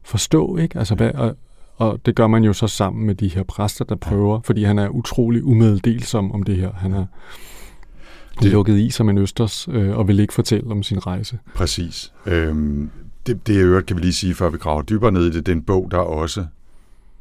[0.03, 0.79] forstå, ikke?
[0.79, 1.35] Altså, hvad, og,
[1.77, 4.79] og det gør man jo så sammen med de her præster, der prøver, fordi han
[4.79, 6.71] er utrolig umeddelsom om det her.
[6.73, 7.05] Han er
[8.41, 11.39] Det- lukket i som en østers, øh, og vil ikke fortælle om sin rejse.
[11.55, 12.13] Præcis.
[12.25, 12.89] Øhm,
[13.27, 15.45] det, det er øvrigt, kan vi lige sige, før vi graver dybere ned i det,
[15.45, 16.45] det er en bog, der også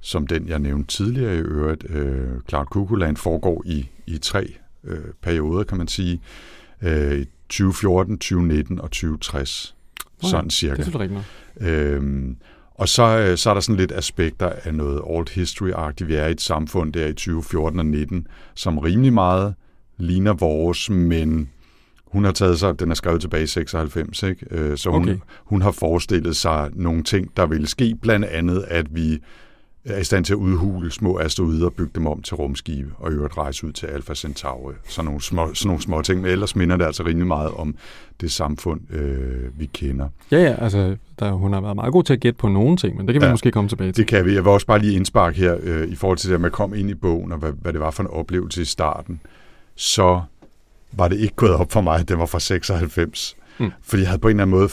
[0.00, 4.54] som den, jeg nævnte tidligere i øvrigt, øh, Cloud Cuckoo Land, foregår i, i tre
[4.84, 6.20] øh, perioder, kan man sige.
[6.82, 9.74] Øh, 2014, 2019 og 2060.
[10.22, 10.82] Okay, sådan cirka.
[10.82, 11.20] Det er rigtigt.
[11.60, 12.36] Øhm,
[12.74, 16.04] og så, øh, så er der sådan lidt aspekter af noget old history-agtigt.
[16.06, 19.54] Vi er i et samfund der i 2014 og 19, som rimelig meget
[19.98, 21.48] ligner vores, men
[22.06, 24.46] hun har taget sig, den er skrevet tilbage i 96, ikke?
[24.50, 25.18] Øh, så hun, Okay.
[25.44, 29.18] hun har forestillet sig nogle ting, der ville ske, blandt andet, at vi
[29.84, 33.10] er i stand til at udhule små asteroider og bygge dem om til rumskibe, og
[33.12, 34.74] i øvrigt rejse ud til Alpha Centauri.
[34.88, 37.74] Sådan nogle små, sådan nogle små ting, men ellers minder det altså rimelig meget om
[38.20, 40.08] det samfund, øh, vi kender.
[40.30, 42.96] Ja, ja, altså, der, hun har været meget god til at gætte på nogle ting,
[42.96, 43.32] men det kan vi Ja.
[43.32, 43.96] måske komme tilbage til.
[43.96, 44.34] Det kan vi.
[44.34, 46.90] Jeg vil også bare lige indsparke her, øh, i forhold til det at komme ind
[46.90, 49.20] i bogen, og hvad, hvad det var for en oplevelse i starten.
[49.74, 50.20] Så
[50.92, 53.36] var det ikke gået op for mig, at den var fra 96.
[53.58, 53.70] Mm.
[53.82, 54.68] Fordi jeg havde på en eller anden måde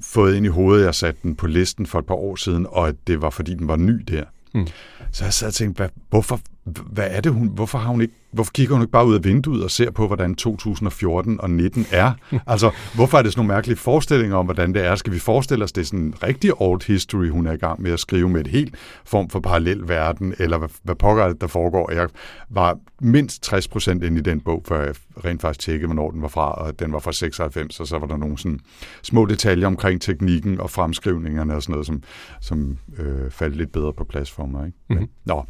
[0.00, 2.88] fået ind i hovedet, jeg satte den på listen for et par år siden, og
[2.88, 4.24] at det var fordi, den var ny der.
[4.54, 4.66] Mm.
[5.12, 8.14] Så jeg sad og tænkte, hvad, hvorfor, hvad er det hun, hvorfor, har hun ikke,
[8.32, 11.86] hvorfor kigger hun ikke bare ud af vinduet og ser på, hvordan 2014 og 19
[11.90, 12.12] er?
[12.46, 14.94] altså, hvorfor er det sådan nogle mærkelige forestillinger om, hvordan det er?
[14.94, 17.82] Skal vi forestille os, det er sådan en rigtig old history, hun er i gang
[17.82, 21.28] med at skrive med et helt form for parallel verden, eller hvad, hvad pokker er
[21.28, 21.92] det, der foregår?
[21.92, 22.08] Jeg
[22.50, 24.94] var mindst 60 procent inde i den bog, før jeg
[25.24, 28.06] rent faktisk tjekkede, hvornår den var fra, og den var fra 96, og så var
[28.06, 28.60] der nogle sådan
[29.02, 32.02] små detaljer omkring teknikken og fremskrivningerne og sådan noget, som,
[32.40, 34.66] som øh, faldt lidt bedre på plads for mig.
[34.66, 34.78] Ikke?
[34.88, 35.08] Men, Mhm.
[35.24, 35.44] Nå.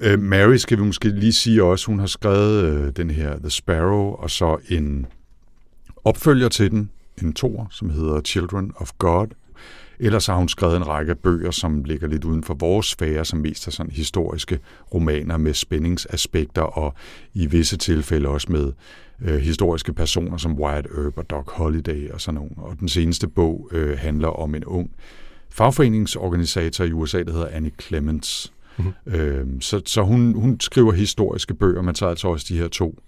[0.00, 3.50] Øh, Mary skal vi måske lige sige også, hun har skrevet øh, den her The
[3.50, 5.06] Sparrow, og så en
[6.04, 6.90] opfølger til den,
[7.22, 9.26] en tor, som hedder Children of God.
[9.98, 13.38] Ellers har hun skrevet en række bøger, som ligger lidt uden for vores sfære, som
[13.38, 14.58] mest er sådan historiske
[14.94, 16.94] romaner med spændingsaspekter, og
[17.34, 18.72] i visse tilfælde også med
[19.22, 22.50] øh, historiske personer som Wyatt Earp og Doc Holliday og sådan nogle.
[22.56, 24.90] Og den seneste bog øh, handler om en ung
[25.50, 28.52] fagforeningsorganisator i USA, der hedder Annie Clements.
[28.76, 28.92] Mhm.
[29.06, 32.98] Øhm, så så hun, hun skriver historiske bøger, men tager altså også de her to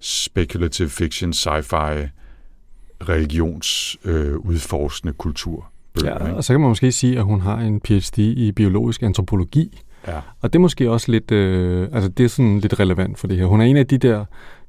[0.00, 2.08] speculative fiction, sci-fi,
[3.08, 6.16] religionsudforskende øh, udforskende kulturbøger.
[6.20, 6.36] Ja, ikke?
[6.36, 10.20] og så kan man måske sige, at hun har en PhD i biologisk antropologi, ja.
[10.40, 13.36] og det er måske også lidt, øh, altså det er sådan lidt relevant for det
[13.36, 13.46] her.
[13.46, 14.24] Hun er en af de der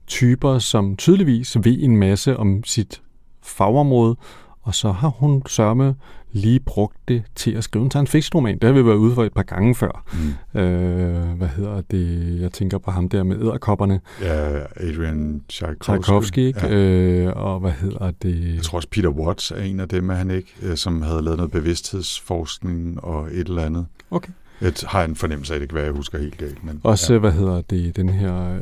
[0.07, 3.01] typer, som tydeligvis ved en masse om sit
[3.41, 4.15] fagområde,
[4.61, 5.95] og så har hun sørme
[6.31, 8.55] lige brugt det til at skrive en science fiction roman.
[8.59, 10.05] Det har vi været ude for et par gange før.
[10.53, 10.59] Mm.
[10.59, 12.41] Øh, hvad hedder det?
[12.41, 13.99] Jeg tænker på ham der med æderkopperne.
[14.21, 15.83] ja, Adrian Tchaikovsky.
[16.03, 16.59] Tchaikovsky, ikke?
[16.67, 16.73] Ja.
[16.75, 18.55] Øh, og hvad hedder det?
[18.55, 21.21] Jeg tror også, Peter Watts er en af dem, er han ikke, øh, som havde
[21.21, 23.85] lavet noget bevidsthedsforskning og et eller andet.
[24.11, 24.31] Okay.
[24.61, 26.63] Jeg har en fornemmelse af, det kan være, jeg husker helt galt.
[26.63, 27.19] Men, Også, ja.
[27.19, 28.59] hvad hedder det, den her øh,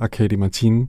[0.00, 0.88] Arcady Martin,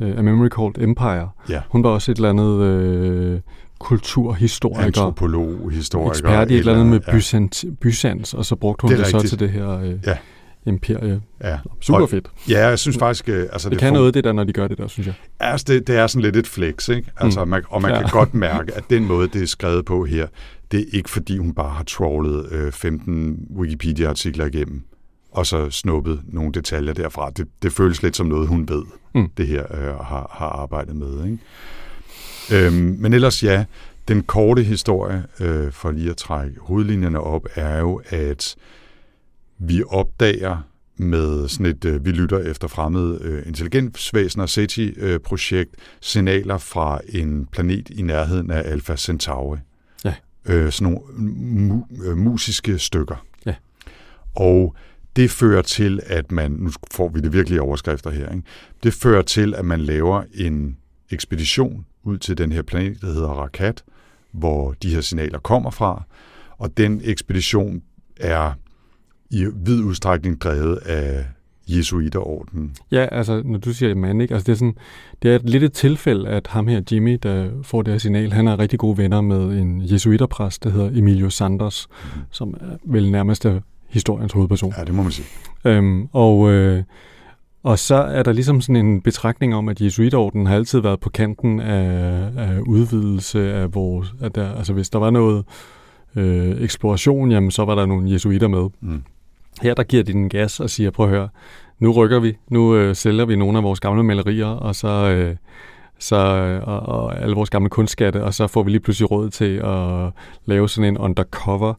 [0.00, 1.28] øh, A Memory Called Empire.
[1.48, 1.60] ja.
[1.68, 3.40] Hun var også et eller andet øh,
[3.80, 6.10] kulturhistoriker, Antropolog, historiker.
[6.10, 7.12] ekspert i et eller andet med ja.
[7.12, 10.16] bysant, bysans, og så brugte hun Det det, så til det her øh, Ja.
[10.66, 11.20] imperie.
[11.44, 11.58] Ja.
[11.80, 12.30] Super Og- fedt.
[12.50, 14.52] ja, jeg synes faktisk, øh, altså Det, det kan fun- noget, det der, når de
[14.52, 15.14] gør det der, synes jeg.
[15.40, 17.10] Altså, det, det er sådan lidt et flex, ikke?
[17.16, 17.50] Altså, Mm.
[17.50, 18.00] man, og man Ja.
[18.00, 20.26] kan godt mærke, at den måde, det er skrevet på her,
[20.72, 24.82] det er ikke fordi, hun bare har trawlet øh, 15 Wikipedia-artikler igennem,
[25.32, 27.30] og så snuppet nogle detaljer derfra.
[27.36, 28.82] Det, det føles lidt som noget, hun ved,
[29.14, 29.28] Mm.
[29.36, 31.38] det her øh, har, har arbejdet med, ikke?
[32.52, 33.64] Øhm, men ellers ja,
[34.08, 38.56] den korte historie, øh, for lige at trække hovedlinjerne op, er jo, at
[39.58, 40.56] vi opdager
[40.96, 47.90] med sådan et, øh, vi lytter efter fremmede øh, intelligensvæsener, SETI-projekt, signaler fra en planet
[47.90, 49.58] i nærheden af Alpha Centauri.
[50.04, 50.14] Ja.
[50.46, 50.98] Øh, sådan nogle
[51.74, 53.26] mu- øh, musiske stykker.
[53.46, 53.54] Ja.
[54.34, 54.74] Og
[55.16, 58.42] det fører til, at man, nu får vi det virkelige overskrifter her, ikke?
[58.82, 60.76] det fører til, at man laver en
[61.10, 63.82] ekspedition ud til den her planet, der hedder Rakat,
[64.32, 66.02] hvor de her signaler kommer fra,
[66.58, 67.82] og den ekspedition
[68.20, 68.52] er
[69.30, 71.24] i vid udstrækning drevet af
[71.68, 72.74] Jesuiterordenen.
[72.90, 74.34] Ja, altså, når du siger mand, ikke?
[74.34, 74.74] Altså, det er, sådan,
[75.22, 78.32] det er et lidt et tilfælde, at ham her, Jimmy, der får det her signal,
[78.32, 82.22] han er rigtig gode venner med en jesuiterpræst, der hedder Emilio Sanders, Mhm.
[82.30, 84.72] som er vel nærmest er historiens hovedperson.
[84.78, 85.26] Ja, det må man sige.
[85.64, 86.82] Øhm, og, øh,
[87.62, 91.10] og så er der ligesom sådan en betragtning om, at jesuiterordenen har altid været på
[91.10, 94.14] kanten af, af udvidelse af vores...
[94.20, 95.44] Af der, altså hvis der var noget
[96.16, 98.68] øh, eksploration, jamen så var der nogle jesuiter med.
[98.80, 99.02] Mm.
[99.62, 101.28] Her der giver de den gas og siger, prøv at høre,
[101.78, 104.88] nu rykker vi, nu øh, sælger vi nogle af vores gamle malerier, og så...
[104.88, 105.36] Øh,
[106.02, 109.30] så, øh, og, og alle vores gamle kunstskatte, og så får vi lige pludselig råd
[109.30, 110.12] til at
[110.44, 111.74] lave sådan en undercover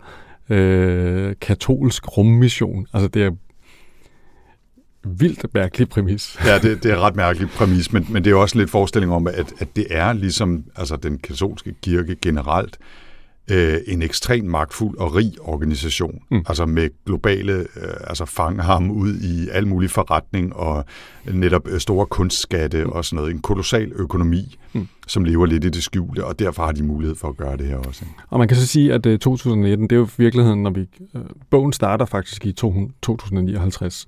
[0.50, 2.88] øh, katolsk rummission.
[2.94, 3.32] Altså det er
[5.04, 6.38] vildt mærkelig præmis.
[6.46, 9.28] Ja, det, det er ret mærkeligt præmis, men, men det er også lidt forestilling om,
[9.28, 12.78] at, at det er ligesom altså den katolske kirke generelt
[13.52, 16.44] øh, en ekstremt magtfuld og rig organisation, mm.
[16.48, 20.86] altså med globale, øh, altså fange ham ud i al mulig forretning og
[21.34, 22.92] netop øh, store kunstskatte mm.
[22.92, 23.34] og sådan noget.
[23.34, 24.88] En kolossal økonomi, mm.
[25.08, 27.68] som lever lidt i det skjulte, og derfor har de mulighed for at gøre det
[27.68, 28.06] her også.
[28.30, 30.88] Og man kan så sige, at 2019, det er jo virkeligheden, når vi...
[31.16, 34.08] Øh, bogen starter faktisk i 2059,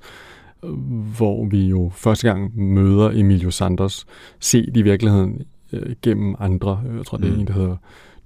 [1.17, 4.05] hvor vi jo første gang møder Emilio Sanders,
[4.39, 5.41] set i virkeligheden
[5.73, 6.81] øh, gennem andre.
[6.97, 7.39] Jeg tror, det er mm.
[7.39, 7.77] en, der hedder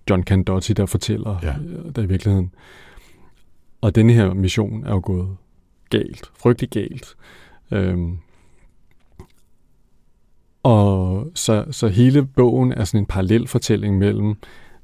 [0.10, 1.56] John Candotti, der fortæller ja.
[1.60, 2.52] øh, der i virkeligheden.
[3.82, 5.28] Og denne her mission er jo gået
[5.90, 7.16] galt, frygtelig galt.
[7.72, 8.18] Øhm,
[10.64, 14.36] og så, så hele bogen er sådan en parallel fortælling mellem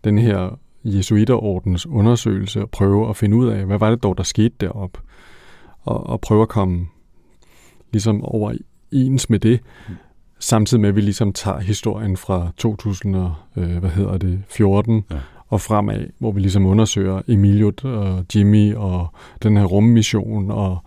[0.04, 4.24] den her jesuiterordens undersøgelse og prøve at finde ud af, hvad var det dog, der
[4.24, 5.02] skete derop,
[5.82, 6.88] og, og prøve at komme
[7.94, 8.54] ligesom over
[8.92, 9.60] ens med det,
[10.40, 15.04] samtidig med, at vi ligesom tager historien fra 2000 og, øh, hvad hedder det, 14
[15.12, 15.16] ja.
[15.50, 19.08] og fremad, hvor vi ligesom undersøger Emilio og Jimmy og
[19.44, 20.78] den her rummission, og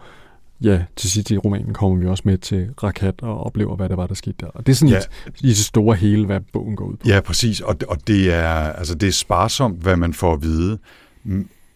[0.61, 3.97] ja, til sidst i romanen kommer vi også med til Rakat og oplever, hvad det
[3.97, 4.47] var, der skete der.
[4.47, 4.99] Og det er sådan ja.
[4.99, 5.09] et,
[5.41, 7.09] i det store hele, hvad bogen går ud på.
[7.09, 10.79] Ja, præcis, og, og det, er, altså, det er sparsomt, hvad man får at vide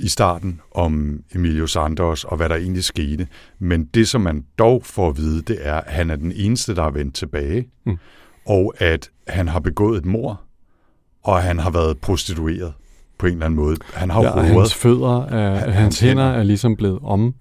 [0.00, 3.26] i starten om Emilio Sanders og hvad der egentlig skete.
[3.58, 6.74] Men det, som man dog får at vide, det er, at han er den eneste,
[6.74, 7.98] der er vendt tilbage, mm.
[8.46, 10.40] og at han har begået et mor,
[11.22, 12.72] og han har været prostitueret
[13.18, 13.76] på en eller anden måde.
[13.94, 17.34] Han har ja, hans fødder, er, han, hans hænder er ligesom blevet om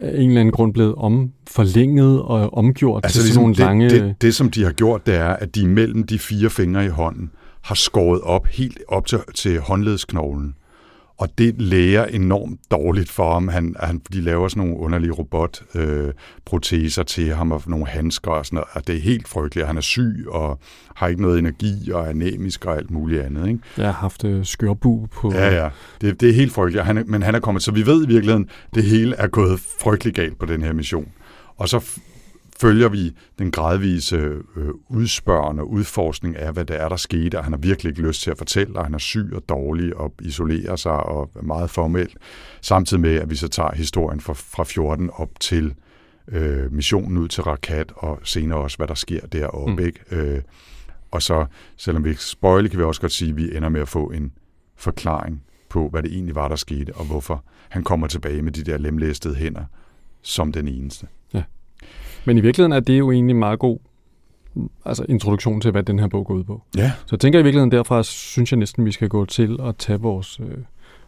[0.00, 3.58] af en eller anden grund blevet om, forlænget og omgjort altså, til ligesom nogle det,
[3.58, 3.90] lange...
[3.90, 6.88] Det, det, som de har gjort, det er, at de mellem de fire fingre i
[6.88, 7.30] hånden
[7.62, 10.54] har skåret op helt op til, til håndledsknoglen
[11.18, 13.48] og det læger enormt dårligt for ham.
[13.48, 18.46] Han, han, de laver sådan nogle underlige robotproteser øh, til ham, og nogle handsker og
[18.46, 19.66] sådan noget, og det er helt frygteligt.
[19.66, 20.60] Han er syg, og
[20.96, 23.48] har ikke noget energi, og er anemisk og alt muligt andet.
[23.48, 23.60] Ikke?
[23.76, 25.32] Jeg har haft øh, skørbu på...
[25.32, 25.68] Ja, ja.
[26.00, 27.62] Det, det er helt frygteligt, han men han er kommet...
[27.62, 31.08] Så vi ved i virkeligheden, det hele er gået frygtelig galt på den her mission.
[31.56, 32.00] Og så
[32.60, 37.52] følger vi den gradvise øh, udspørgende udforskning af, hvad det er, der skete, og han
[37.52, 40.76] har virkelig ikke lyst til at fortælle, og han er syg og dårlig og isolerer
[40.76, 42.16] sig og er meget formelt,
[42.60, 45.74] samtidig med, at vi så tager historien fra, fra 14 op til
[46.28, 49.72] øh, missionen ud til Rakat, og senere også, hvad der sker deroppe.
[49.72, 49.86] Mm.
[49.86, 50.00] Ikke?
[50.10, 50.42] Øh,
[51.10, 53.80] og så, selvom vi ikke spoiler, kan vi også godt sige, at vi ender med
[53.80, 54.32] at få en
[54.76, 58.62] forklaring på, hvad det egentlig var, der skete, og hvorfor han kommer tilbage med de
[58.62, 59.64] der lemlæstede hænder
[60.22, 61.06] som den eneste.
[61.34, 61.42] Ja.
[62.26, 63.78] Men i virkeligheden er det jo egentlig meget god
[64.84, 66.62] altså introduktion til, hvad den her bog går ud på.
[66.76, 66.92] Ja.
[66.96, 70.00] Så jeg tænker i virkeligheden derfra, synes jeg næsten, vi skal gå til at tage
[70.00, 70.56] vores, øh,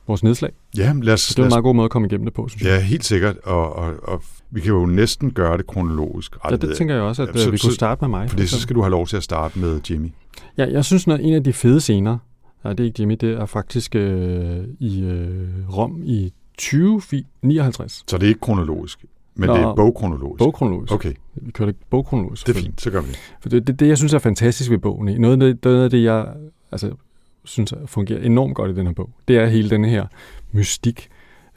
[0.07, 0.50] vores nedslag.
[0.76, 2.48] Ja, lad os, Så det er en meget god måde at komme igennem det på,
[2.48, 2.70] synes jeg.
[2.70, 3.37] Ja, helt sikkert.
[3.38, 6.37] Og, og, og vi kan jo næsten gøre det kronologisk.
[6.50, 8.31] Ja, det tænker jeg også, at ja, så, vi kunne starte med mig.
[8.31, 10.12] Fordi så skal du have lov til at starte med Jimmy.
[10.59, 12.18] Ja, jeg synes, at en af de fede scener,
[12.64, 18.04] ja, det er ikke Jimmy, det er faktisk øh, i øh, Rom i 2059.
[18.07, 19.04] Så det er ikke kronologisk?
[19.38, 20.38] Men Nå, det er bogkronologisk?
[20.38, 20.92] Bogkronologisk.
[20.92, 21.12] Okay.
[21.35, 22.46] Vi kører det bogkronologisk.
[22.46, 23.09] Det er fint, så gør vi
[23.40, 23.66] For det.
[23.66, 26.27] Det, det, jeg synes er fantastisk ved bogen, noget af det, noget af det jeg
[26.72, 26.90] altså,
[27.44, 30.07] synes fungerer enormt godt i den her bog, det er hele den her
[30.53, 31.09] mystik,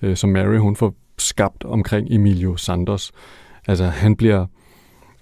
[0.01, 3.11] øh, som Mary hun får skabt omkring Emilio Sanders.
[3.67, 4.45] Altså, han bliver...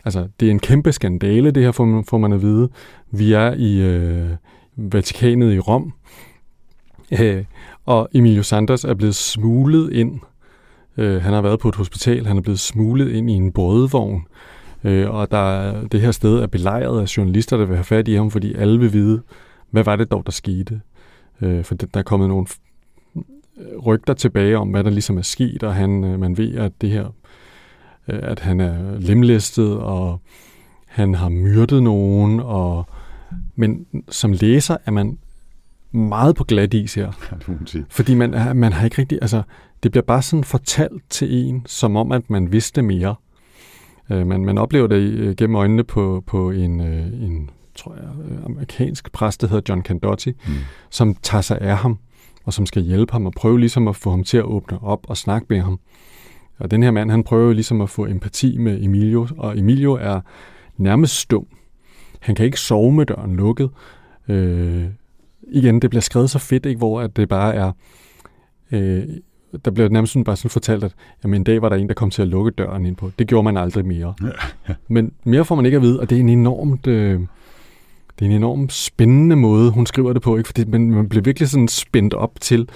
[0.06, 2.70] Altså, det er en kæmpe skandale, det her får man, får man at vide.
[3.12, 4.30] Vi er i øh,
[4.76, 5.94] Vatikanet i Rom,
[7.22, 7.44] øh,
[7.86, 10.20] og Emilio Sanders er blevet smuglet ind
[11.00, 14.28] Øh, han har været på et hospital, han er blevet smuglet ind i en brødvogn,
[14.84, 18.14] øh, og der, det her sted er belejret af journalister, der vil have fat i
[18.14, 19.22] ham, fordi alle vil vide,
[19.72, 20.82] hvad var det dog, der skete.
[21.42, 22.46] Øh, for der er kommet nogle
[23.86, 26.90] rygter tilbage om, hvad der ligesom er sket, og han, øh, man ved, at det
[26.90, 27.06] her,
[28.08, 30.22] øh, at han er lemlæstet, og
[30.88, 32.86] han har myrdet nogen, og
[33.56, 35.18] men som læser er man
[35.92, 37.12] meget på glat is her.
[37.90, 39.42] Fordi man, man har ikke rigtig, altså,
[39.84, 43.16] det bliver bare sådan fortalt til en, som om, at man vidste mere.
[44.12, 48.32] Øh, man, man oplever det øh, gennem øjnene på, på en, øh, en, tror jeg,
[48.32, 50.54] øh, amerikansk præst, der hedder John Candotti, mm.
[50.90, 52.00] som tager sig af ham,
[52.46, 55.10] og som skal hjælpe ham og prøve ligesom at få ham til at åbne op
[55.10, 55.80] og snakke med ham.
[56.60, 60.22] Og den her mand, han prøver ligesom at få empati med Emilio, og Emilio er
[60.78, 61.48] nærmest stum.
[62.20, 63.70] Han kan ikke sove med døren lukket.
[64.28, 64.86] Øh,
[65.52, 67.72] igen, det bliver skrevet så fedt, ikke, hvor at det bare er
[68.72, 69.04] øh,
[69.66, 71.94] der blev nærmest sådan bare sådan fortalt, at jamen, en dag var der en, der
[71.94, 73.12] kom til at lukke døren ind på.
[73.20, 74.14] Det gjorde man aldrig mere.
[74.22, 74.28] Ja,
[74.70, 74.74] ja.
[74.88, 76.88] Men mere får man ikke at vide, og det er en enormt...
[76.88, 77.20] Øh,
[78.20, 80.48] det er en enormt spændende måde, hun skriver det på, ikke?
[80.48, 82.70] Fordi man, man bliver virkelig sådan spændt op til,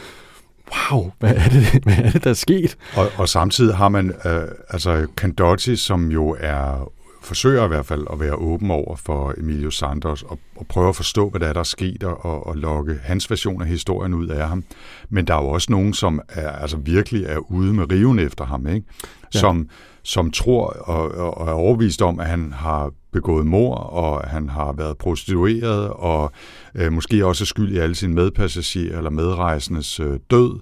[0.91, 2.77] wow, hvad er det, hvad er det der er sket?
[2.97, 6.91] Og, og samtidig har man øh, altså Candotti, som jo er
[7.23, 10.95] forsøger i hvert fald at være åben over for Emilio Sanders og, og prøve at
[10.95, 14.27] forstå, hvad der er, der er sket, og, og lokke hans version af historien ud
[14.27, 14.63] af ham.
[15.09, 18.45] Men der er jo også nogen, som er, altså virkelig er ude med riven efter
[18.45, 18.87] ham, ikke?
[19.33, 19.39] Ja.
[19.39, 19.69] Som,
[20.03, 24.49] som tror og, og, og er overvist om, at han har begået mor, og han
[24.49, 26.31] har været prostitueret, og
[26.75, 30.59] øh, måske også er skyld i alle sine medpassagerer eller medrejsendes øh, død,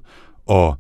[0.47, 0.77] og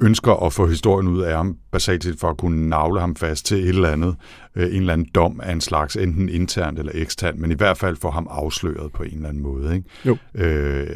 [0.00, 3.46] ønsker at få historien ud af ham, basalt set for at kunne navle ham fast
[3.46, 4.16] til et eller andet,
[4.56, 7.78] øh, en eller anden dom af en slags, enten internt eller eksternt, men i hvert
[7.78, 9.74] fald få ham afsløret på en eller anden måde.
[9.76, 9.88] Ikke?
[10.04, 10.16] Jo.
[10.34, 10.86] Øh,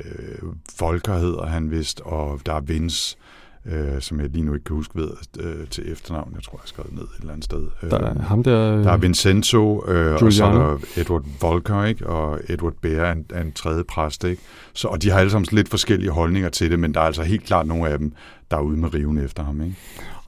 [0.80, 3.16] Volker hedder han vist, og der er Vince,
[3.66, 6.32] øh, som jeg lige nu ikke kan huske ved øh, til efternavn.
[6.34, 7.62] Jeg tror, jeg har skrevet ned et eller andet sted.
[7.90, 8.82] Der er ham der...
[8.82, 12.06] Der er Vincenzo, øh, og så er der Edward Volker, ikke?
[12.06, 14.24] og Edward Bear er en, er en tredje præst.
[14.24, 14.42] Ikke?
[14.74, 17.22] Så, og de har alle sammen lidt forskellige holdninger til det, men der er altså
[17.22, 18.12] helt klart nogle af dem,
[18.50, 19.60] der er ude med riven efter ham.
[19.62, 19.76] Ikke?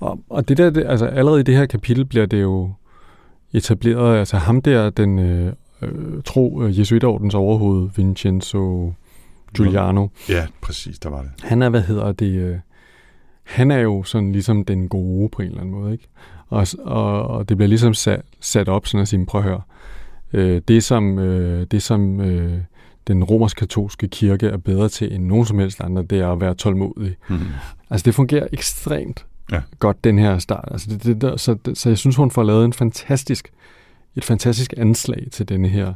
[0.00, 2.72] Og, og det der, det, altså allerede i det her kapitel bliver det jo
[3.52, 8.92] etableret, altså ham der, den øh, øh, tro øh, jesuiterordens overhoved, Vincenzo
[9.56, 11.30] Giuliano, Ja, præcis, der var det.
[11.42, 12.56] han er, hvad hedder det, øh,
[13.42, 16.08] han er jo sådan ligesom den gode på en eller anden måde, ikke?
[16.48, 19.60] Og, og, og det bliver ligesom sat, sat op sådan at sige, prøv at høre,
[20.32, 22.58] øh, det som, øh, det som øh,
[23.08, 26.54] den romersk-katolske kirke er bedre til end nogen som helst andre, det er at være
[26.54, 27.16] tålmodig.
[27.28, 27.46] Mm-hmm.
[27.90, 29.60] Altså det fungerer ekstremt Ja.
[29.78, 30.68] godt, den her start.
[30.70, 33.52] Altså det, det der, så, det, så jeg synes, hun får lavet en fantastisk,
[34.16, 35.94] et fantastisk anslag til denne her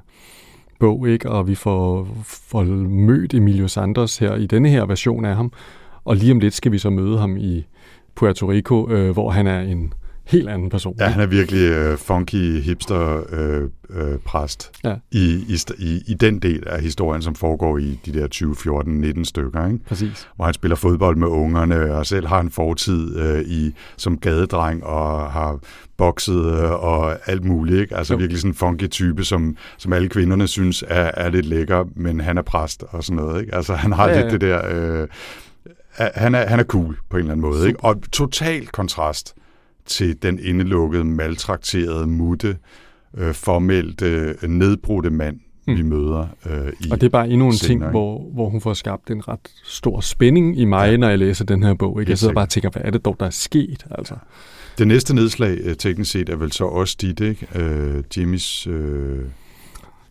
[0.80, 1.30] bog, ikke?
[1.30, 5.52] og vi får, får mødt Emilio Sanders her i denne her version af ham,
[6.06, 7.66] og lige om lidt skal vi så møde ham i
[8.16, 9.92] Puerto Rico, øh, hvor han er en
[10.26, 10.96] helt anden person.
[11.00, 14.94] Ja, han er virkelig øh, funky hipster øh, øh, præst Ja.
[15.12, 15.44] i,
[15.78, 19.66] i, i, den del af historien, som foregår i de der 20, 14, 19 stykker,
[19.66, 19.78] ikke?
[19.88, 20.28] Præcis.
[20.36, 24.84] hvor han spiller fodbold med ungerne, og selv har en fortid øh, i som gadedreng,
[24.84, 25.58] og har
[25.96, 27.80] bokset øh, og alt muligt.
[27.80, 27.96] Ikke?
[27.96, 28.18] Altså Jo.
[28.18, 32.20] virkelig sådan en funky type, som, som alle kvinderne synes er, er lidt lækker, men
[32.20, 33.40] han er præst og sådan noget.
[33.40, 33.54] Ikke?
[33.54, 34.22] Altså han har Ja, ja, ja.
[34.30, 35.00] lidt det der...
[35.02, 35.08] Øh,
[35.98, 37.68] han, er, han er cool på en eller anden måde.
[37.68, 37.80] Ikke?
[37.80, 39.34] Og total kontrast
[39.86, 42.56] til den indelukkede, maltrakterede, mutte,
[43.16, 44.02] øh, formelt
[44.48, 45.76] nedbrudte mand, Mm.
[45.76, 48.60] vi møder øh, i Og det er bare endnu en ting, senere, hvor, hvor hun
[48.60, 50.96] får skabt en ret stor spænding i mig, ja.
[50.96, 52.00] når jeg læser den her bog.
[52.00, 52.10] Ikke?
[52.10, 53.86] Jeg sidder bare og tænker, hvad er det dog, der er sket?
[53.90, 54.14] Altså.
[54.78, 57.46] Det næste nedslag, øh, teknisk set, er vel så også dit, ikke?
[57.54, 59.18] Øh, Jimmys øh,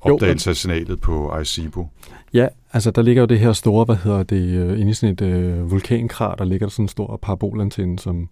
[0.02, 1.88] opdagelse af senatet på Arecibo.
[2.34, 5.14] Ja, altså der ligger jo det her store, hvad hedder det, øh, inde i sådan
[5.14, 8.30] et øh, vulkankrater, ligger der sådan en stor parabolantenne, som,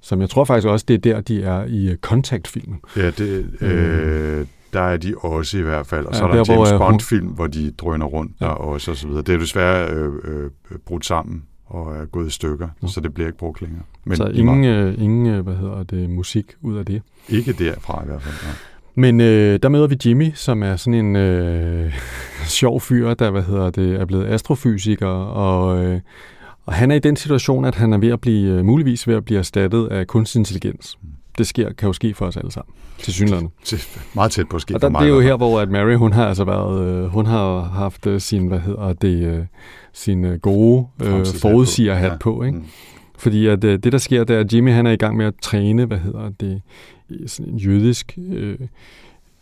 [0.00, 2.80] som jeg tror faktisk også, det er der, de er i øh, Contact-filmen.
[2.96, 6.06] Ja, det, øh, der er de også i hvert fald.
[6.06, 8.32] Og så Ja, er der, der, en hvor, James øh, Bond-film, hvor de drøner rundt
[8.40, 8.44] Ja.
[8.46, 9.22] der også, og så videre.
[9.22, 10.50] Det er desværre øh, øh,
[10.86, 12.88] brudt sammen og er gået i stykker, Nå.
[12.88, 13.82] så det bliver ikke brugt længere.
[14.04, 17.02] Men så ingen, øh, ingen øh, hvad hedder det, musik ud af det.
[17.28, 18.34] Ikke derfra i hvert fald.
[18.44, 18.54] Ja.
[18.98, 21.92] Men øh, der møder vi Jimmy, som er sådan en øh,
[22.58, 26.00] sjov fyr, der hvad hedder det, er blevet astrofysiker, og, øh,
[26.66, 29.14] og han er i den situation, at han er ved at blive, øh, muligvis ved
[29.14, 30.98] at blive erstattet af kunstig intelligens.
[31.38, 33.48] Det sker, kan jo ske for os alle sammen, til synligheden.
[33.64, 33.82] Til,
[34.14, 35.00] meget tæt på at ske Og for der, mig.
[35.00, 38.06] det er jo her, hvor at Mary, hun har altså været, øh, hun har haft
[38.06, 39.44] øh, sin, hvad hedder det, øh,
[39.92, 42.04] sin øh, gode øh, Fremtidshat på.
[42.10, 42.16] Ja.
[42.20, 42.58] på, ikke?
[42.58, 42.64] Mm.
[43.18, 45.26] Fordi at, øh, det, der sker, det er, at Jimmy han er i gang med
[45.26, 46.62] at træne, hvad hedder det,
[47.26, 48.58] sådan en jødisk øh,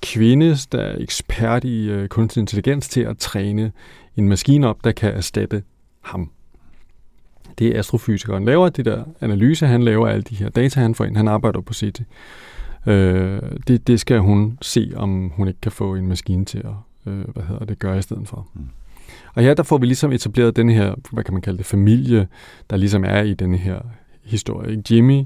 [0.02, 3.72] kvinde, der er ekspert i øh, kunstig intelligens, til at træne
[4.16, 5.62] en maskine op, der kan erstatte
[6.00, 6.31] ham.
[7.59, 11.05] Det er astrofysikeren laver, det der analyse, han laver alle de her data, han får
[11.05, 11.16] ind.
[11.16, 12.02] Han arbejder på CT.
[12.87, 16.74] Øh, det, det skal hun se, om hun ikke kan få en maskine til at
[17.07, 18.48] øh, hvad hedder det, gøre i stedet for.
[18.55, 18.68] Mm.
[19.35, 22.29] Og her der får vi ligesom etableret den her, hvad kan man kalde det, familie,
[22.70, 23.81] der ligesom er i denne her
[24.24, 24.83] historie.
[24.90, 25.24] Jimmy,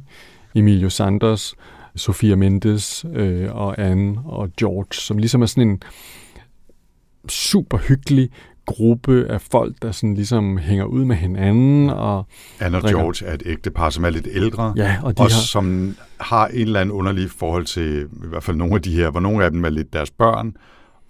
[0.55, 1.55] Emilio Sanders,
[1.97, 5.83] Sofia Mendes øh, og Anne og George, som ligesom er sådan en
[7.29, 8.31] super hyggelig
[8.67, 11.91] gruppe af folk, der sådan ligesom hænger ud med hinanden.
[11.91, 12.27] Og,
[12.61, 13.01] Anne og drikker.
[13.01, 16.47] George er et ægtepar, som er lidt ældre, ja, og de og har, som har
[16.47, 19.45] en eller anden underlig forhold til i hvert fald nogle af de her, hvor nogle
[19.45, 20.57] af dem er lidt deres børn,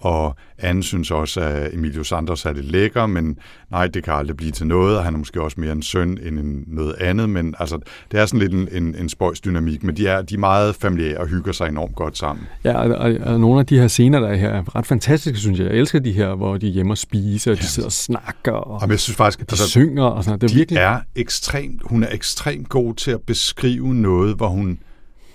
[0.01, 3.39] og Anne synes også, at Emilio Sanders er lidt lækker, men
[3.71, 6.19] nej, det kan aldrig blive til noget, og han er måske også mere en søn
[6.23, 7.79] end en, noget andet, men altså,
[8.13, 11.19] det er sådan lidt en, en, en spøjsdynamik, men de er, de er meget familiære
[11.19, 12.45] og hygger sig enormt godt sammen.
[12.65, 15.39] Ja, og, og, og nogle af de her scener, der er her, er ret fantastiske,
[15.39, 15.67] synes jeg.
[15.67, 17.67] Jeg elsker de her, hvor de er hjemme og spiser, og de Ja.
[17.67, 20.41] sidder og snakker, og Og jeg synes faktisk, de altså, synger og sådan noget.
[20.41, 20.79] Det er de virkelig...
[20.79, 24.79] er ekstremt, hun er ekstremt god til at beskrive noget, hvor hun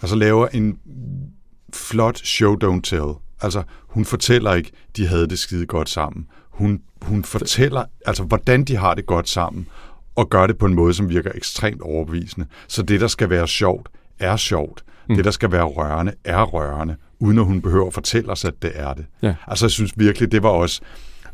[0.01, 0.77] altså laver en
[1.73, 3.13] flot show don't tell.
[3.41, 6.27] Altså, hun fortæller ikke, de havde det skide godt sammen.
[6.49, 9.67] Hun, hun fortæller, altså, hvordan de har det godt sammen,
[10.15, 12.47] og gør det på en måde, som virker ekstremt overbevisende.
[12.67, 14.83] Så det, der skal være sjovt, er sjovt.
[15.09, 15.15] Mm.
[15.15, 18.53] Det, der skal være rørende, er rørende, uden at hun behøver at fortælle os, at
[18.61, 19.05] det er det.
[19.21, 19.35] Ja.
[19.47, 20.81] Altså, jeg synes virkelig, det var også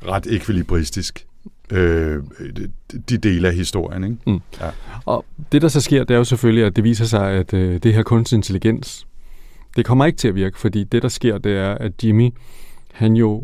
[0.08, 1.26] ret ekvilibristisk,
[1.72, 2.24] øh,
[3.10, 4.04] de dele af historien.
[4.04, 4.18] Ikke?
[4.28, 4.40] Mm.
[4.62, 4.70] Ja.
[5.06, 7.84] Og det, der så sker, det er jo selvfølgelig, at det viser sig, at øh,
[7.84, 9.08] det her kunstig intelligens,
[9.76, 12.30] det kommer ikke til at virke, fordi det, der sker, det er, at Jimmy,
[12.94, 13.44] han jo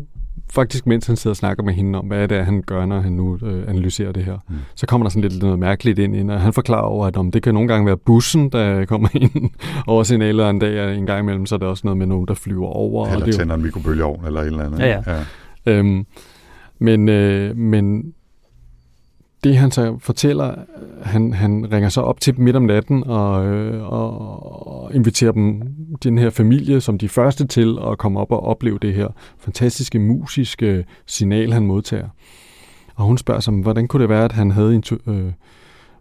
[0.50, 3.00] faktisk, mens han sidder og snakker med hende om, hvad det er, han gør, når
[3.00, 4.54] han nu øh, analyserer det her, mm.
[4.74, 7.30] så kommer der sådan lidt noget mærkeligt ind, ind og han forklarer over, at om
[7.30, 9.50] det kan nogle gange være bussen, der kommer ind
[9.86, 12.28] over signaler en dag, og en gang imellem, så er det også noget med nogen,
[12.28, 13.06] der flyver over.
[13.06, 14.78] Eller og det tænder en mikrobølgeovn eller et eller andet.
[14.78, 15.24] Ja, ja.
[15.66, 15.72] ja.
[15.72, 16.06] Øhm,
[16.78, 18.12] men, øh, men
[19.48, 20.54] det han så fortæller,
[21.02, 25.32] han, han ringer så op til dem midt om natten og, øh, og, og inviterer
[25.32, 25.62] dem,
[26.02, 29.98] den her familie, som de første til at komme op og opleve det her fantastiske
[29.98, 32.08] musiske signal, han modtager.
[32.94, 35.32] Og hun spørger sig, hvordan kunne det være, at han havde en, øh,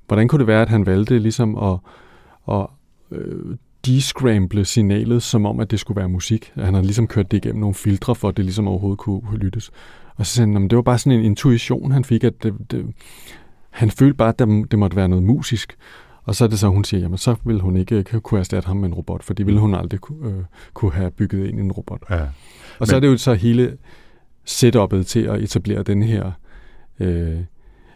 [0.07, 1.79] hvordan kunne det være, at han valgte ligesom at,
[2.51, 2.67] at
[3.11, 6.51] øh, descramble signalet, som om, at det skulle være musik.
[6.55, 9.71] Han har ligesom kørt det igennem nogle filtre, for at det ligesom overhovedet kunne lyttes.
[10.17, 12.85] Og så sagde han, det var bare sådan en intuition, han fik, at det, det,
[13.69, 15.77] han følte bare, at det, det måtte være noget musisk.
[16.23, 18.77] Og så er det så, hun siger, jamen så ville hun ikke kunne erstatte ham
[18.77, 20.43] med en robot, for det ville hun aldrig øh,
[20.73, 22.03] kunne have bygget ind i en robot.
[22.09, 22.21] Ja.
[22.21, 22.29] Og
[22.79, 22.87] Men...
[22.87, 23.77] så er det jo så hele
[24.49, 26.31] setup'et til at etablere den her...
[26.99, 27.39] Øh,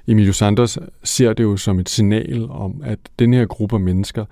[0.08, 4.26] Emilio Sanders ser det jo som et signal om, at den her gruppe af mennesker,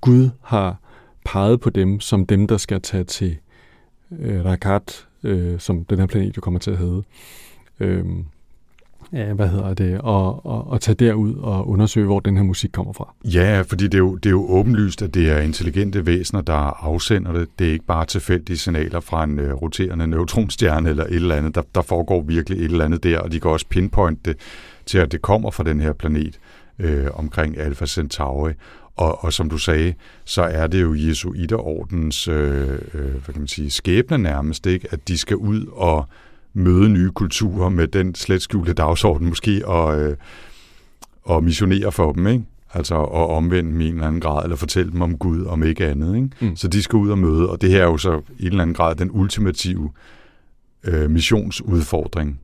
[0.00, 0.80] Gud har
[1.24, 3.36] peget på dem som dem, der skal tage til
[4.18, 7.02] øh, Rakat, øh, som den her planet jo kommer til at hedde.
[7.80, 8.04] Øh,
[9.12, 12.70] ja, hvad hedder det, og, og, og tage derud og undersøge, hvor den her musik
[12.72, 13.14] kommer fra.
[13.24, 16.86] Ja, fordi det er, jo, det er jo åbenlyst, at det er intelligente væsener, der
[16.86, 17.48] afsender det.
[17.58, 21.54] Det er ikke bare tilfældige signaler fra en øh, roterende neutronstjerne eller et eller andet.
[21.54, 24.36] Der, der foregår virkelig et eller andet der, og de kan også pinpointe det
[24.86, 26.38] til, at det kommer fra den her planet
[26.78, 28.52] øh, omkring Alpha Centauri.
[28.96, 33.48] Og, og som du sagde, så er det jo Jesuiterordens øh, øh, hvad kan man
[33.48, 34.88] sige, skæbne nærmest, ikke?
[34.90, 36.08] at de skal ud og
[36.54, 40.16] møde nye kulturer med den slet skjulte dagsorden måske, og, øh,
[41.22, 42.44] og missionere for dem, ikke?
[42.72, 45.62] Altså at omvende dem i en eller anden grad, eller fortælle dem om Gud, om
[45.62, 46.16] ikke andet.
[46.16, 46.28] Ikke?
[46.40, 46.56] Mm.
[46.56, 48.62] Så de skal ud og møde, og det her er jo så i en eller
[48.62, 49.90] anden grad den ultimative
[50.84, 52.40] øh, missionsudfordring,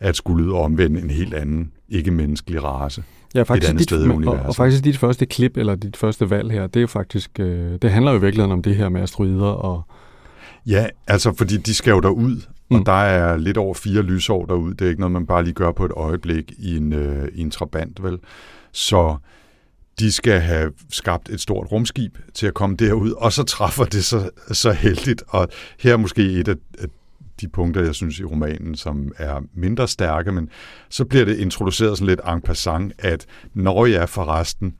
[0.00, 3.02] at skulle ud og omvende en helt anden ikke-menneskelig race.
[3.34, 4.40] Ja, faktisk et andet dit, sted i universet.
[4.40, 7.30] Og, og faktisk dit første klip, eller dit første valg her, det er jo faktisk,
[7.40, 9.82] øh, det handler jo virkelig om det her med asteroider og...
[10.66, 12.76] Ja, altså fordi de skal jo derud, mm.
[12.76, 14.74] og der er lidt over fire lysår derud.
[14.74, 17.40] Det er ikke noget, man bare lige gør på et øjeblik i en, øh, i
[17.40, 18.18] en trabant, vel?
[18.72, 19.16] Så
[19.98, 24.04] de skal have skabt et stort rumskib til at komme derud, og så træffer det
[24.04, 25.22] så, så heldigt.
[25.28, 25.48] Og
[25.80, 26.54] her er måske et af,
[27.40, 30.48] de punkter, jeg synes i romanen, som er mindre stærke, men
[30.88, 34.74] så bliver det introduceret sådan lidt en passant, at når jeg er forresten,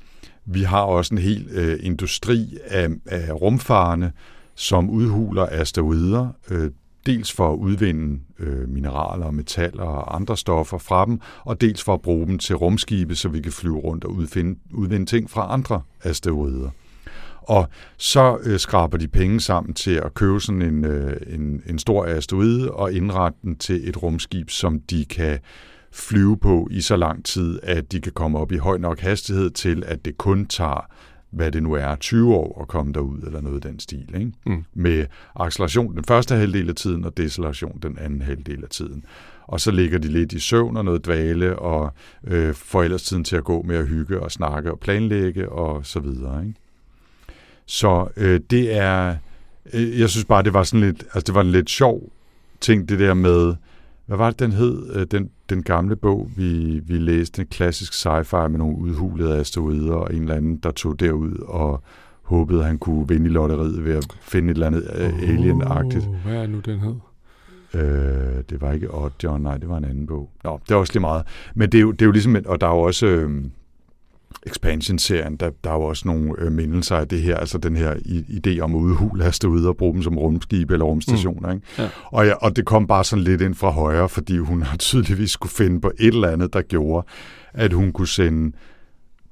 [0.47, 4.13] vi har også en hel øh, industri af, af rumfarende,
[4.55, 6.71] som udhuler asteroider, øh,
[7.07, 11.95] dels for at udvinde øh, mineraler, metaller og andre stoffer fra dem, og dels for
[11.95, 15.53] at bruge dem til rumskibe, så vi kan flyve rundt og udfinde, udvinde ting fra
[15.53, 16.71] andre asteroider.
[17.49, 21.78] Og så øh, skraber de penge sammen til at købe sådan en, øh, en, en
[21.78, 25.38] stor asteroide og indrette den til et rumskib, som de kan
[25.92, 29.51] flyve på i så lang tid, at de kan komme op i høj nok hastighed
[29.51, 30.90] til, at det kun tager
[31.30, 34.14] hvad det nu er, 20 år at komme derud, eller noget i den stil.
[34.14, 34.32] Ikke?
[34.46, 34.64] Mm.
[34.74, 39.05] Med acceleration den første halvdel af tiden, og deceleration den anden halvdel af tiden.
[39.46, 41.92] Og så ligger de lidt i søvn og noget dvale, og
[42.26, 45.86] øh, får ellers tiden til at gå med at hygge og snakke og planlægge og
[45.86, 46.46] så videre.
[46.46, 46.61] Ikke?
[47.69, 49.16] Så øh, det er,
[49.73, 52.03] øh, jeg synes bare, det var sådan lidt, altså det var en lidt sjov
[52.61, 53.55] ting, det der med,
[54.07, 57.93] hvad var det, den hed, øh, den, den gamle bog, vi, vi læste, en klassisk
[57.93, 61.83] sci-fi med nogle udhulede asteroider, og en eller anden, der tog derud og
[62.23, 66.09] håbede, at han kunne vinde i lotteriet ved at finde et eller andet oh, alien-agtigt.
[66.25, 66.95] Hvad er nu, den hed?
[67.75, 70.31] Øh, det var ikke Odd John, nej, det var en anden bog.
[70.45, 71.23] Nå, det er også lige meget.
[71.55, 73.07] Men det er jo, det er jo ligesom, og der er jo også...
[73.07, 73.45] Øh,
[74.47, 77.95] expansion-serien, der, der er jo også nogle øh, mindelser af det her, altså den her
[78.29, 81.49] idé om at udhule ude og bruge dem som rumskib eller rumstationer.
[81.49, 81.55] Mm.
[81.55, 81.66] Ikke?
[81.79, 81.89] Ja.
[82.05, 85.31] Og, ja, og det kom bare sådan lidt ind fra højre, fordi hun har tydeligvis
[85.31, 87.07] skulle finde på et eller andet, der gjorde,
[87.53, 88.57] at hun kunne sende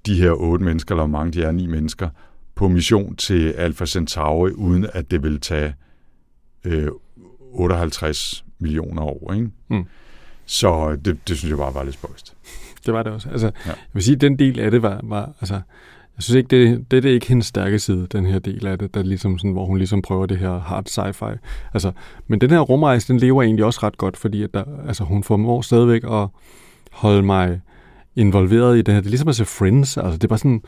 [0.07, 2.09] de her otte mennesker, eller mange de er, ni mennesker,
[2.55, 5.74] på mission til Alpha Centauri, uden at det ville tage
[6.64, 6.88] øh,
[7.53, 9.32] 58 millioner år.
[9.32, 9.51] Ikke?
[9.70, 9.84] Mm.
[10.47, 12.34] Så det, det synes jeg bare var lidt spøjst.
[12.87, 13.28] Det var det også.
[13.30, 13.70] Altså, ja.
[13.70, 15.55] Jeg vil sige, at den del af det var, var altså,
[16.16, 18.78] jeg synes ikke, det, det, det er ikke hendes stærke side, den her del af
[18.78, 21.39] det, der ligesom sådan, hvor hun ligesom prøver det her hard sci-fi.
[21.74, 21.93] Altså,
[22.26, 25.22] men den her rumrejse, den lever egentlig også ret godt, fordi at der, altså, hun
[25.22, 26.28] formår stadigvæk at
[26.93, 27.61] holde mig
[28.16, 29.01] involveret i det her.
[29.01, 29.97] Det er ligesom at se Friends.
[29.97, 30.62] Altså, det er bare sådan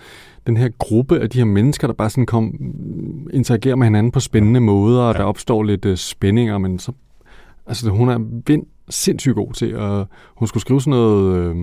[0.46, 2.54] den her gruppe af de her mennesker, der bare sådan kom
[3.32, 5.18] interagerer med hinanden på spændende måder, og Ja.
[5.18, 6.92] der opstår lidt øh, spændinger, men så,
[7.66, 10.06] altså hun er vind, sindssygt god til, og
[10.36, 11.56] hun skulle skrive sådan noget, øh,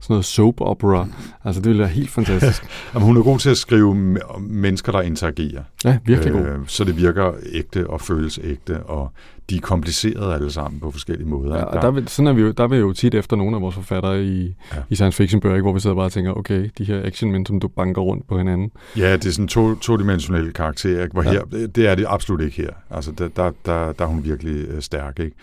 [0.00, 1.08] sådan noget soap opera,
[1.44, 2.64] altså det ville være helt fantastisk.
[2.94, 3.90] Jamen, hun er god til at skrive
[4.28, 5.62] om mennesker, der interagerer.
[5.84, 6.40] Ja, virkelig god.
[6.40, 9.12] Øh, så det virker ægte og føles ægte, og
[9.50, 11.56] de er komplicerede alle sammen på forskellige måder.
[11.56, 13.56] Ja, og der, vil, sådan er vi jo, der er vi jo tit efter nogle
[13.56, 14.78] af vores forfattere i, Ja.
[14.90, 17.60] i science fiction bøger, hvor vi sidder bare og tænker, okay, de her actionmænd, som
[17.60, 18.70] du banker rundt på hinanden.
[18.96, 21.12] Ja, det er sådan to, to-dimensionelle karakterer, ikke?
[21.12, 21.30] hvor Ja.
[21.30, 22.70] her, det det er det absolut ikke her.
[22.90, 25.18] Altså, der, der, der, der er hun virkelig øh, stærk.
[25.20, 25.36] Ikke?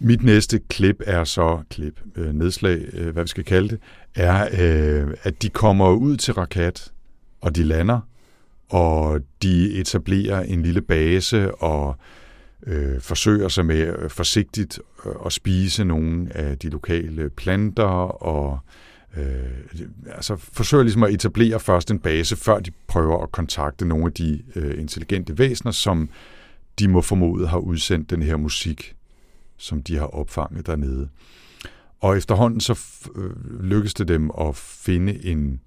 [0.00, 3.78] Mit næste klip er så, klip, øh, nedslag, øh, hvad vi skal kalde det,
[4.14, 6.92] er, øh, at de kommer ud til Rakat,
[7.40, 8.00] og de lander,
[8.68, 11.96] og de etablerer en lille base, og
[12.66, 17.84] øh, forsøger sig med øh, forsigtigt øh, at spise nogle af de lokale planter,
[18.22, 18.58] og
[19.16, 19.24] øh,
[20.12, 24.12] altså forsøger ligesom at etablere først en base, før de prøver at kontakte nogle af
[24.12, 26.10] de øh, intelligente væsener, som
[26.78, 28.95] de må formode har udsendt den her musik,
[29.58, 31.08] som de har opfanget dernede.
[32.00, 32.78] Og efterhånden så
[33.16, 35.60] øh, lykkes det dem at finde en,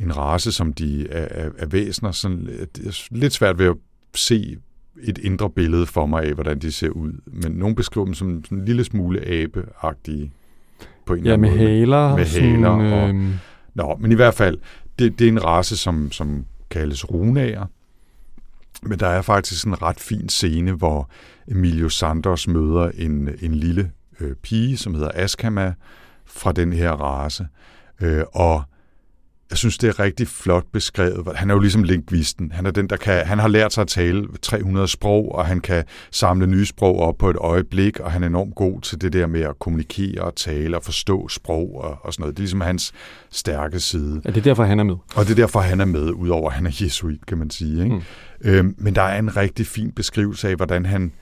[0.00, 2.10] en race, som de er, er, er væsener.
[2.10, 3.76] Sådan, det er lidt svært ved at
[4.14, 4.56] se
[5.02, 7.12] et indre billede for mig af, hvordan de ser ud.
[7.26, 10.32] Men nogen beskriver dem som sådan en lille smule abeagtige
[11.06, 11.68] på en eller Ja, anden med måde.
[11.70, 12.16] haler.
[12.16, 13.32] Med sådan, haler og- øhm,
[13.74, 14.58] Nå, men i hvert fald,
[14.98, 17.66] det, det er en race, som, som kaldes runager.
[18.82, 21.10] Men der er faktisk en ret fin scene, hvor
[21.48, 25.74] Emilio Sanders møder en, en lille øh, pige, som hedder Askama,
[26.26, 27.48] fra den her race.
[28.00, 28.62] Øh, og
[29.50, 31.36] jeg synes, det er rigtig flot beskrevet.
[31.36, 32.52] Han er jo ligesom lingvisten.
[32.52, 35.60] Han er den, der kan, han har lært sig at tale 300 sprog, og han
[35.60, 39.12] kan samle nye sprog op på et øjeblik, og han er enormt god til det
[39.12, 42.36] der med at kommunikere og tale og forstå sprog og, og sådan noget.
[42.36, 42.92] Det er ligesom hans
[43.30, 44.22] stærke side.
[44.24, 44.96] er det derfor, han er med?
[45.16, 47.84] Og det er derfor, han er med, udover at han er jesuit, kan man sige.
[47.84, 47.94] Ikke?
[47.94, 48.02] Mm.
[48.44, 51.12] Øhm, men der er en rigtig fin beskrivelse af, hvordan han,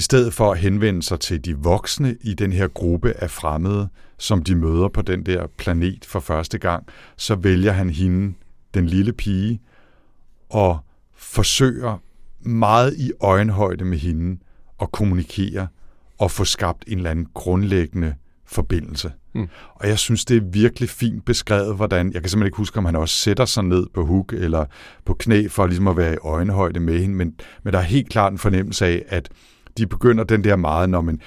[0.00, 3.88] i stedet for at henvende sig til de voksne i den her gruppe af fremmede,
[4.18, 6.86] som de møder på den der planet for første gang,
[7.16, 8.34] så vælger han hende,
[8.74, 9.60] den lille pige,
[10.50, 10.78] og
[11.16, 12.02] forsøger
[12.40, 14.40] meget i øjenhøjde med hende
[14.82, 15.66] at kommunikere
[16.18, 18.14] og få skabt en eller anden grundlæggende
[18.46, 19.12] forbindelse.
[19.34, 19.48] Mm.
[19.74, 22.84] Og jeg synes, det er virkelig fint beskrevet, hvordan, jeg kan simpelthen ikke huske, om
[22.84, 24.64] han også sætter sig ned på huk eller
[25.04, 28.08] på knæ for ligesom at være i øjenhøjde med hende, men, men der er helt
[28.08, 29.28] klart en fornemmelse af, at
[29.78, 31.20] de begynder den der meget, når man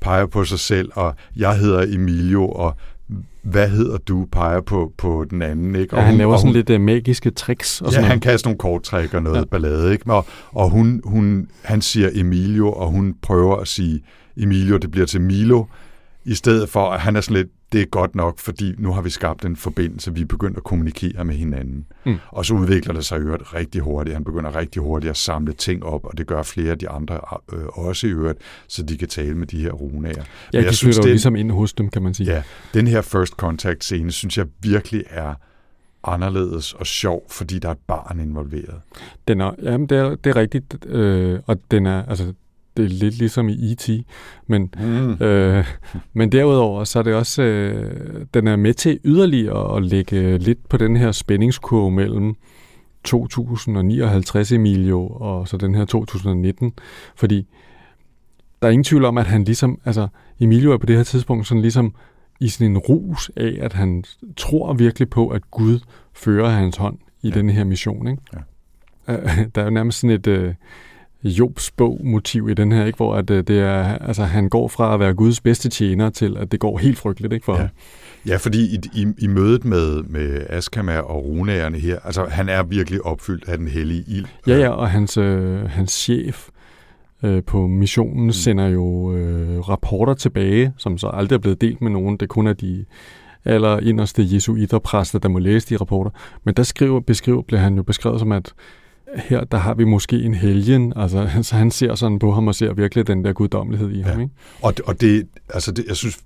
[0.00, 2.76] peger på sig selv, og jeg hedder Emilio, og
[3.42, 5.74] hvad hedder du, peger på, på den anden.
[5.74, 5.96] Ikke?
[5.96, 8.10] Ja, Og han hun- laver og sådan hun- lidt uh, magiske tricks og Ja, sådan
[8.10, 9.40] han kaster nogle korttræk og noget ja.
[9.40, 9.44] Ja.
[9.44, 10.12] ballade, ikke?
[10.12, 14.00] Og, og hun, hun, han siger Emilio, og hun prøver at sige
[14.36, 15.64] Emilio, det bliver til Milo,
[16.24, 19.02] i stedet for, at han er sådan lidt, det er godt nok, fordi nu har
[19.02, 21.86] vi skabt en forbindelse, vi er begyndt at kommunikere med hinanden.
[22.04, 22.16] Mm.
[22.28, 24.14] Og så udvikler det sig i øvrigt rigtig hurtigt.
[24.14, 27.20] Han begynder rigtig hurtigt at samle ting op, og det gør flere af de andre
[27.52, 30.22] øh, også i øvrigt, så de kan tale med de her runager.
[30.52, 32.32] Ja, de flytter jo ligesom ind hos dem, kan man sige.
[32.32, 32.42] Ja,
[32.74, 35.34] den her first contact scene, synes jeg virkelig er
[36.04, 38.80] anderledes og sjov, fordi der er et barn involveret.
[39.28, 42.32] Den er, jamen, det er, det er rigtigt, øh, og den er, altså,
[42.76, 43.90] det er lidt ligesom i E.T.,
[44.46, 45.12] men, Mm.
[45.12, 45.64] øh,
[46.12, 50.68] men derudover, så er det også, øh, den er med til yderligere at lægge lidt
[50.68, 52.34] på den her spændingskurve mellem
[53.04, 56.72] 2059 Emilio og så den her 2019,
[57.16, 57.46] fordi
[58.62, 60.08] der er ingen tvivl om, at han ligesom, altså
[60.40, 61.94] Emilio er på det her tidspunkt sådan ligesom
[62.40, 64.04] i sådan en rus af, at han
[64.36, 65.78] tror virkelig på, at Gud
[66.12, 67.34] fører hans hånd i Ja.
[67.34, 68.22] denne her mission, ikke?
[68.34, 68.38] Ja.
[69.54, 70.54] Der er jo nærmest sådan et øh,
[71.24, 72.96] Jobs bog-motiv i den her, ikke?
[72.96, 76.36] hvor at, øh, det er, altså, han går fra at være Guds bedste tjener til,
[76.36, 77.58] at det går helt frygteligt ikke, for Ja.
[77.58, 77.68] ham.
[78.26, 82.62] Ja, fordi i, i, i mødet med, med Askama og runagerne her, altså han er
[82.62, 84.26] virkelig opfyldt af den hellige ild.
[84.46, 86.48] Ja, ja, og hans, øh, hans chef
[87.22, 88.32] øh, på missionen mm.
[88.32, 92.16] sender jo øh, rapporter tilbage, som så aldrig er blevet delt med nogen.
[92.16, 92.84] Det kun er de
[93.44, 96.10] aller inderste jesuiterpræster, der må læse de rapporter.
[96.44, 98.52] Men der skriver, beskriver, bliver han jo beskrevet som, at
[99.16, 100.92] her der har vi måske en helgen.
[100.96, 104.04] Altså, så han ser sådan på ham og ser virkelig den der guddommelighed i ja.
[104.06, 104.20] ham.
[104.20, 104.32] Ikke?
[104.62, 106.18] Og, og det, altså det, jeg synes,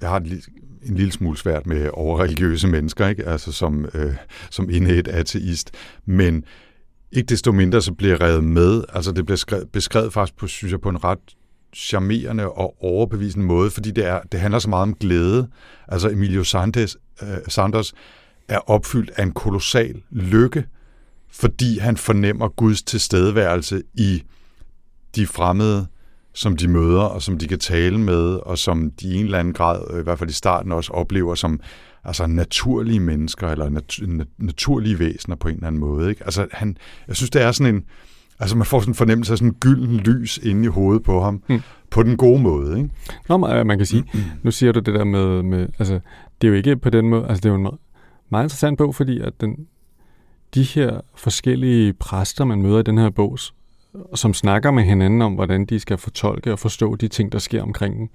[0.00, 0.42] jeg har- lille-
[0.86, 3.24] en lille smule svært med overreligiøse mennesker, ikke?
[3.26, 4.14] Altså som, øh,
[4.50, 5.70] som indhed ateist.
[6.06, 6.44] Men
[7.12, 8.84] ikke desto mindre, så bliver jeg revet med.
[8.92, 11.18] Altså det bliver skrevet, beskrevet faktisk på, synes jeg, på en ret
[11.74, 15.48] charmerende og overbevisende måde, fordi det, er, det handler så meget om glæde.
[15.88, 17.92] Altså Emilio Santos, øh, Sanders
[18.48, 20.64] er opfyldt af en kolossal lykke,
[21.32, 24.22] fordi han fornemmer Guds tilstedeværelse i
[25.16, 25.86] de fremmede,
[26.34, 29.38] som de møder, og som de kan tale med, og som de i en eller
[29.38, 31.60] anden grad, øh, i hvert fald i starten også oplever som
[32.04, 36.10] altså naturlige mennesker, eller nat- naturlige væsener på en eller anden måde.
[36.10, 36.24] Ikke?
[36.24, 36.76] Altså, han,
[37.08, 37.84] jeg synes, det er sådan en,
[38.38, 41.22] altså man får sådan en fornemmelse af sådan en gylden lys inde i hovedet på
[41.22, 41.60] ham, mm.
[41.90, 42.78] på den gode måde.
[42.78, 42.90] Ikke?
[43.28, 44.04] Nå, man kan sige,
[44.42, 46.00] nu siger du det der med, med, altså,
[46.40, 47.78] det er jo ikke på den måde, altså det er jo en
[48.30, 49.56] meget interessant bog, fordi at den,
[50.54, 53.38] de her forskellige præster, man møder i den her bog,
[54.14, 57.62] som snakker med hinanden om, hvordan de skal fortolke og forstå de ting, der sker
[57.62, 58.08] omkring dem.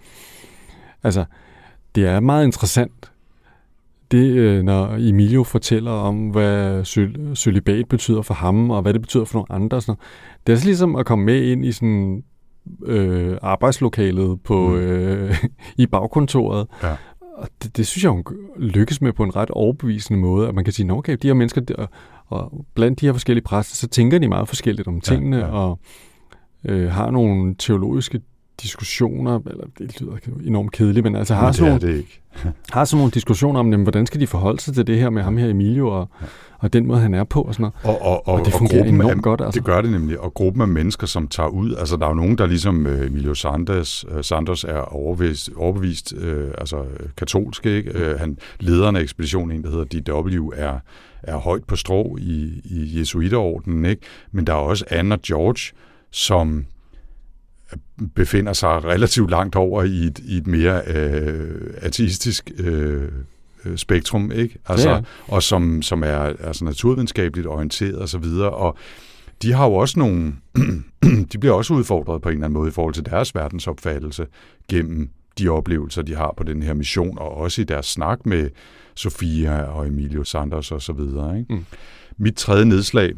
[1.04, 1.26] Altså,
[1.96, 3.12] det er meget interessant,
[4.12, 6.86] det, øh, når Emilio fortæller om, hvad
[7.36, 9.82] celibat betyder for ham, og hvad det betyder for nogle andre.
[9.82, 10.00] Sådan noget.
[10.48, 12.24] Det er så ligesom at komme med ind i sådan
[12.86, 14.76] øh, arbejdslokalet på, mm.
[14.76, 15.44] øh,
[15.78, 16.96] i bagkontoret, ja.
[17.38, 18.24] Og det, det synes jeg, hun
[18.58, 21.62] lykkes med på en ret overbevisende måde, at man kan sige, okay, de her mennesker,
[21.62, 21.86] der,
[22.28, 25.52] og blandt de her forskellige præster, så tænker de meget forskelligt om tingene, ja, ja.
[25.52, 25.80] og
[26.66, 28.22] øh, har nogle teologiske
[28.62, 30.14] diskussioner, eller det lyder
[30.46, 32.22] enormt kedeligt, men altså har, sådan nogle, det ikke.
[32.74, 35.24] har sådan nogle diskussioner om, jamen, hvordan skal de forholde sig til det her med
[35.24, 36.26] ham her Emilio, og, ja.
[36.60, 37.99] Og den måde, han er på, og sådan noget.
[38.01, 39.41] Og, og, og, og det fungerer og enormt af, godt.
[39.41, 39.60] Altså.
[39.60, 42.16] Det gør det nemlig, og gruppen af mennesker, som tager ud, altså der er jo
[42.16, 46.86] nogen, der ligesom uh, Emilio Sanders, uh, Sanders er overbevist, overbevist uh, altså
[47.18, 47.95] katolsk, ikke?
[47.95, 50.80] Uh, han, lederen af ekspeditionen, en der hedder DW, er,
[51.24, 54.01] er højt på strå i, i Jesuiterordenen, ikke?
[54.32, 55.78] Men der er også Anne og George,
[56.12, 56.66] som
[58.16, 63.10] befinder sig relativt langt over i et, i et mere øh, ateistisk øh,
[63.76, 64.60] spektrum, ikke?
[64.66, 65.01] Altså, ja.
[65.28, 68.78] og som, som er altså naturvidenskabeligt orienteret og så videre, og
[69.41, 70.36] de har jo også nogle,
[71.32, 74.28] de bliver også udfordret på en eller anden måde i forhold til deres verdensopfattelse
[74.70, 78.49] gennem de oplevelser, de har på den her mission, og også i deres snak med
[78.95, 81.39] Sofia og Emilio Sanders og så videre.
[81.39, 81.53] Ikke?
[81.53, 81.66] Mm.
[82.18, 83.14] Mit tredje nedslag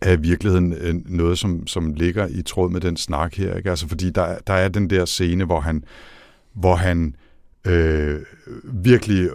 [0.00, 3.54] er i virkeligheden øh, noget, som, som ligger i tråd med den snak her.
[3.54, 3.70] Ikke?
[3.70, 5.84] Altså, fordi der, der er den der scene, hvor han,
[6.54, 7.27] hvor han øh,
[8.64, 9.30] virkelig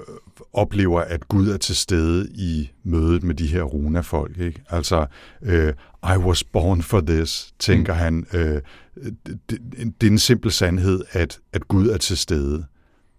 [0.53, 4.37] oplever, at Gud er til stede i mødet med de her runa-folk.
[4.37, 4.61] Ikke?
[4.69, 5.05] Altså,
[5.41, 7.99] øh, I was born for this, tænker mm.
[7.99, 8.25] han.
[8.33, 8.61] Øh,
[9.25, 9.59] det,
[10.01, 12.65] det er en simpel sandhed, at, at Gud er til stede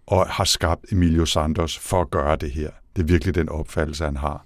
[0.07, 2.69] og har skabt Emilio Santos for at gøre det her.
[2.95, 4.45] Det er virkelig den opfattelse, han har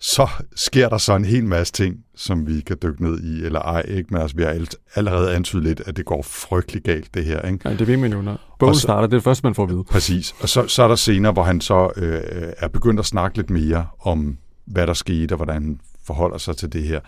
[0.00, 3.60] så sker der så en hel masse ting, som vi kan dykke ned i, eller
[3.60, 4.14] ej, ikke?
[4.14, 7.68] Men altså, vi har allerede antydet lidt, at det går frygtelig galt, det her, ikke?
[7.68, 9.62] Ja, det ved man jo, når bogen så, starter, det er det første, man får
[9.62, 9.84] at vide.
[9.84, 12.20] Præcis, og så, så er der scener, hvor han så øh,
[12.58, 16.56] er begyndt at snakke lidt mere om, hvad der skete, og hvordan han forholder sig
[16.56, 17.00] til det her.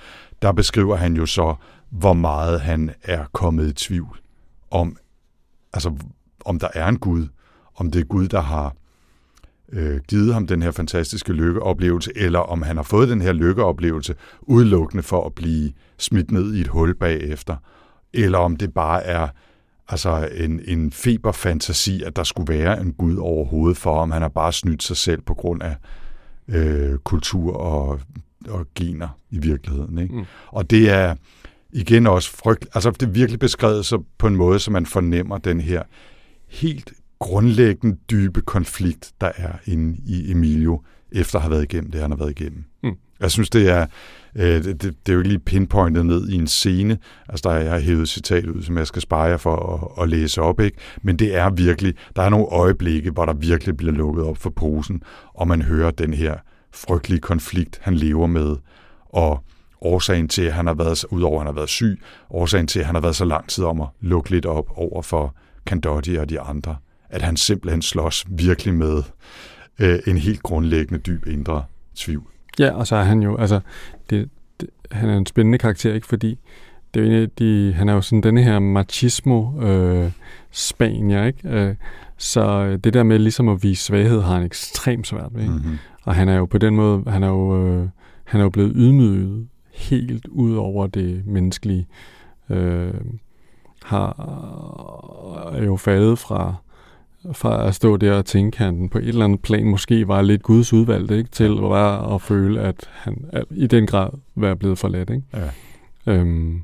[0.43, 1.55] Der beskriver han jo så,
[1.91, 4.21] hvor meget han er kommet i tvivl
[4.71, 4.97] om,
[5.73, 5.93] altså,
[6.45, 7.27] om der er en Gud,
[7.77, 8.75] om det er Gud, der har
[9.73, 14.15] øh, givet ham den her fantastiske lykkeoplevelse, eller om han har fået den her lykkeoplevelse
[14.41, 17.57] udelukkende for at blive smidt ned i et hul bagefter,
[18.13, 19.29] eller om det bare er
[19.89, 24.29] altså en, en feberfantasi, at der skulle være en Gud overhovedet for, om han har
[24.29, 25.77] bare snydt sig selv på grund af
[26.49, 28.01] øh, kultur og,
[28.49, 29.99] og gener i virkeligheden.
[29.99, 30.15] Ikke?
[30.15, 30.25] Mm.
[30.47, 31.15] Og det er
[31.73, 35.39] igen også frygt, altså det er virkelig beskrevet så på en måde, så man fornemmer
[35.39, 35.83] den her
[36.49, 42.01] helt grundlæggende dybe konflikt, der er inde i Emilio, efter at have været igennem det,
[42.01, 42.65] han har været igennem.
[42.83, 42.97] Mm.
[43.21, 43.87] Jeg synes, det er,
[44.35, 46.99] øh, det, det, er jo ikke lige pinpointet ned i en scene.
[47.29, 49.57] Altså, der er, jeg har hævet citat ud, som jeg skal spare jer for
[49.97, 50.77] at, at læse op, ikke?
[51.03, 54.51] Men det er virkelig, der er nogle øjeblikke, hvor der virkelig bliver lukket op for
[54.51, 55.03] posen,
[55.35, 56.37] og man hører den her
[56.73, 58.57] frygtelige konflikt, han lever med,
[59.09, 59.45] og
[59.81, 62.01] årsagen til, at han har været, udover at han har været syg,
[62.31, 65.03] årsagen til, at han har været så lang tid om at lukke lidt op over
[65.03, 65.35] for
[65.67, 66.77] Candotti og de andre
[67.11, 69.03] at han simpelthen slås virkelig med
[69.79, 72.27] øh, en helt grundlæggende dyb indre tvivl.
[72.59, 73.61] Ja, og så er han jo, altså,
[74.11, 74.29] det,
[74.61, 76.07] det, han er en spændende karakter, ikke?
[76.07, 76.39] Fordi
[76.95, 80.11] det er jo de, han er jo sådan denne her machismo øh,
[80.51, 81.49] spanier, ikke?
[81.49, 81.75] Øh,
[82.17, 85.49] så det der med ligesom at vise svaghed har han ekstremt svært ved.
[85.49, 85.79] Mm-hmm.
[86.03, 87.89] Og han er jo på den måde, han er jo, øh,
[88.25, 91.87] han er jo blevet ydmyget helt ud over det menneskelige.
[92.51, 92.95] Øh,
[93.85, 94.15] har
[95.53, 96.55] er jo faldet fra
[97.33, 100.23] fra at stå der og tænke, at han på et eller andet plan måske var
[100.23, 101.31] lidt Guds udvalgte, ikke?
[101.31, 105.11] til bare at føle, at han i den grad var blevet forladt.
[105.11, 105.23] Ikke?
[105.35, 105.51] Ja.
[106.13, 106.63] Øhm,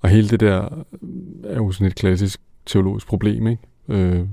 [0.00, 0.84] og hele det der
[1.44, 3.46] er jo sådan et klassisk teologisk problem.
[3.46, 3.62] Ikke?
[3.88, 4.26] Øh,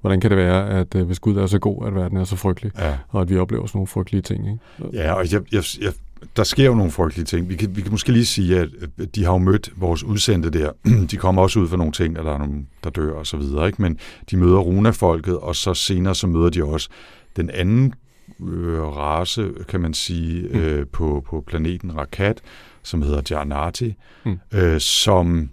[0.00, 2.36] hvordan kan det være, at øh, hvis Gud er så god, at verden er så
[2.36, 2.98] frygtelig, ja.
[3.08, 4.46] og at vi oplever sådan nogle frygtelige ting?
[4.50, 4.96] Ikke?
[4.96, 5.92] Ja, og jeg, jeg, jeg
[6.36, 7.48] der sker jo nogle frygtelige ting.
[7.48, 8.68] Vi kan, vi kan måske lige sige, at
[9.14, 10.72] de har jo mødt vores udsendte der.
[11.10, 13.36] De kommer også ud for nogle ting, eller der er nogen, der dør og så
[13.36, 13.66] videre.
[13.66, 13.82] Ikke?
[13.82, 13.98] Men
[14.30, 16.88] de møder Runa-folket, og så senere så møder de også
[17.36, 17.94] den anden
[18.40, 20.58] øh, race, kan man sige, mm.
[20.58, 22.40] øh, på, på planeten Rakat,
[22.82, 23.94] som hedder Jarnati,
[24.24, 24.38] mm.
[24.52, 25.50] øh, som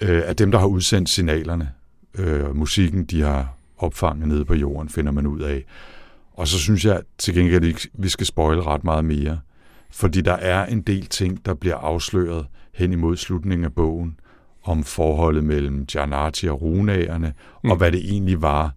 [0.00, 1.72] øh, er dem, der har udsendt signalerne.
[2.18, 5.64] Øh, musikken, de har opfanget nede på jorden, finder man ud af.
[6.32, 9.38] Og så synes jeg til gengæld ikke, vi skal spoile ret meget mere.
[9.90, 14.20] Fordi der er en del ting, der bliver afsløret hen imod slutningen af bogen,
[14.62, 17.32] om forholdet mellem Gianarti og runagerne,
[17.64, 17.70] mm.
[17.70, 18.74] og hvad det egentlig var,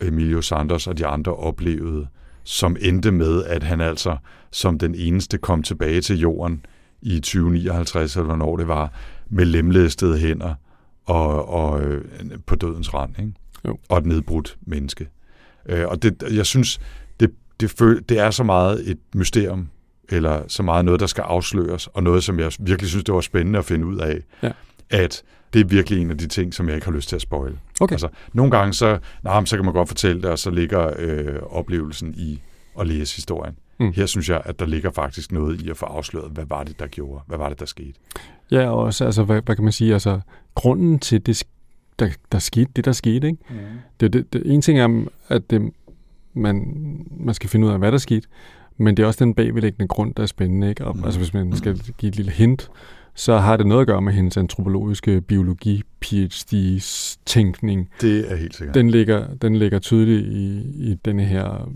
[0.00, 2.06] Emilio Sanders og de andre oplevede,
[2.44, 4.16] som endte med, at han altså
[4.50, 6.66] som den eneste kom tilbage til jorden
[7.02, 8.92] i 2059, eller hvornår det var,
[9.28, 10.54] med lemlæstede hænder
[11.04, 12.04] og, og øh,
[12.46, 13.32] på dødens rand, ikke?
[13.66, 13.78] Jo.
[13.88, 15.08] og et nedbrudt menneske.
[15.66, 16.80] Øh, og det, jeg synes,
[17.20, 19.68] det, det, føl, det er så meget et mysterium,
[20.12, 23.20] eller så meget noget, der skal afsløres, og noget, som jeg virkelig synes, det var
[23.20, 24.50] spændende at finde ud af, ja.
[24.90, 27.22] at det er virkelig en af de ting, som jeg ikke har lyst til at
[27.22, 27.58] spoile.
[27.80, 27.92] Okay.
[27.92, 31.34] Altså, nogle gange så, nej, så kan man godt fortælle det, og så ligger øh,
[31.50, 32.40] oplevelsen i
[32.80, 33.54] at læse historien.
[33.78, 33.92] Mm.
[33.92, 36.78] Her synes jeg, at der ligger faktisk noget i at få afsløret, hvad var det,
[36.78, 37.22] der gjorde?
[37.26, 37.94] Hvad var det, der skete?
[38.50, 40.20] Ja, og også, altså, hvad, hvad kan man sige, altså,
[40.54, 41.44] grunden til det,
[41.98, 43.38] der, der skete, det der skete, ikke?
[43.50, 43.56] Mm.
[44.00, 45.72] Det, det, det, en ting er, at det,
[46.34, 46.76] man,
[47.10, 48.28] man skal finde ud af, hvad der skete,
[48.82, 50.84] men det er også den bagvedliggende grund, der er spændende, ikke?
[50.84, 51.04] Og, mm.
[51.04, 52.70] Altså, hvis man skal give et lille hint,
[53.14, 57.88] så har det noget at gøre med hendes antropologiske biologi, PhD's tænkning.
[58.00, 58.74] Det er helt sikkert.
[58.74, 60.58] Den ligger, den ligger tydeligt i,
[60.90, 61.68] i denne her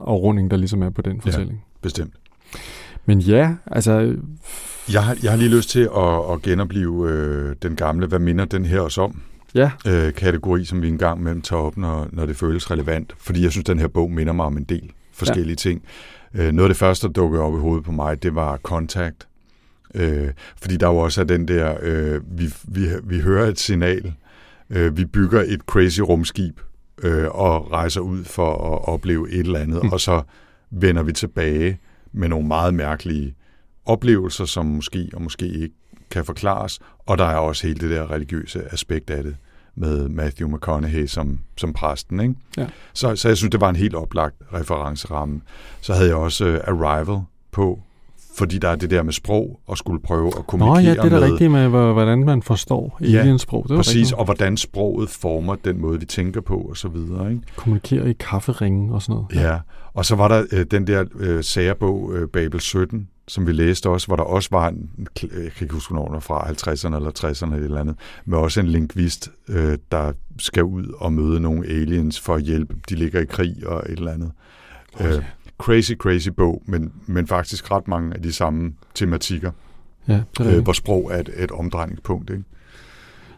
[0.00, 1.52] afrunding, der ligesom er på den fortælling.
[1.52, 2.14] Ja, bestemt.
[3.06, 4.16] Men ja, altså...
[4.92, 8.44] Jeg har, jeg har lige lyst til at, at genopleve øh, den gamle, hvad minder
[8.44, 9.22] den her os om?
[9.54, 9.70] Ja.
[9.86, 13.14] Øh, kategori, som vi engang mellem tager op, når, når det føles relevant.
[13.18, 15.70] Fordi jeg synes, den her bog minder mig om en del forskellige ja.
[15.70, 15.82] ting.
[16.34, 19.28] Øh, noget af det første, der dukkede op i hovedet på mig, det var Contact.
[19.94, 20.30] Øh,
[20.62, 24.14] fordi der var også den der, øh, vi, vi, vi hører et signal,
[24.70, 26.60] øh, vi bygger et crazy rumskib,
[27.02, 29.92] øh, og rejser ud for at opleve et eller andet, mm.
[29.92, 30.22] og så
[30.70, 31.78] vender vi tilbage
[32.12, 33.34] med nogle meget mærkelige
[33.84, 35.74] oplevelser, som måske og måske ikke
[36.10, 39.36] kan forklares, og der er også hele det der religiøse aspekt af det
[39.76, 42.20] med Matthew McConaughey som, som præsten.
[42.20, 42.34] Ikke?
[42.56, 42.66] Ja.
[42.92, 45.40] Så, så jeg synes, det var en helt oplagt referenceramme.
[45.80, 47.18] Så havde jeg også uh, Arrival
[47.52, 47.80] på,
[48.36, 51.12] fordi der er det der med sprog, og skulle prøve at kommunikere Nå ja, det
[51.12, 53.66] er da med, rigtigt med, hvordan man forstår ja, aliensprog.
[53.68, 54.14] Det præcis, rigtigt.
[54.14, 57.30] og hvordan sproget former den måde, vi tænker på, og så videre.
[57.30, 57.42] Ikke?
[57.56, 59.44] Kommunikere i kafferingen og sådan noget.
[59.46, 59.58] Ja,
[59.94, 63.90] og så var der øh, den der øh, sagerbog, øh, Babel 17, som vi læste
[63.90, 64.90] også, hvor der også var en,
[65.22, 69.30] jeg kan ikke huske, hvornår fra 50'erne eller 60'erne eller andet, med også en lingvist,
[69.48, 72.76] øh, der skal ud og møde nogle aliens for at hjælpe.
[72.88, 74.32] De ligger i krig og et eller andet.
[74.94, 75.16] Okay.
[75.16, 75.24] Øh,
[75.58, 79.50] crazy, crazy bog, men, men faktisk ret mange af de samme tematikker,
[80.08, 82.30] ja, det øh, hvor sprog er et, et omdrejningspunkt.
[82.30, 82.44] Ikke?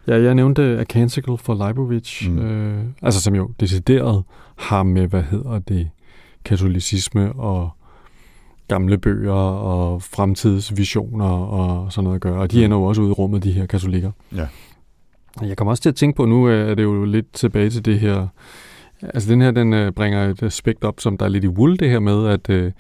[0.07, 2.39] Ja, jeg nævnte A Canticle for Leibovich, mm.
[2.39, 4.25] øh, altså som jo decideret
[4.57, 5.91] har med, hvad hedder det,
[6.45, 7.71] katolicisme og
[8.69, 12.41] gamle bøger og fremtidsvisioner og sådan noget at gøre.
[12.41, 12.65] Og de mm.
[12.65, 14.11] ender jo også ude i rummet, de her katolikker.
[14.37, 14.47] Ja.
[15.43, 18.01] Jeg kommer også til at tænke på, nu er det jo lidt tilbage til det
[18.01, 18.27] her,
[19.03, 21.77] altså den her, den øh, bringer et aspekt op, som der er lidt i wool,
[21.79, 22.73] det her med, at øh,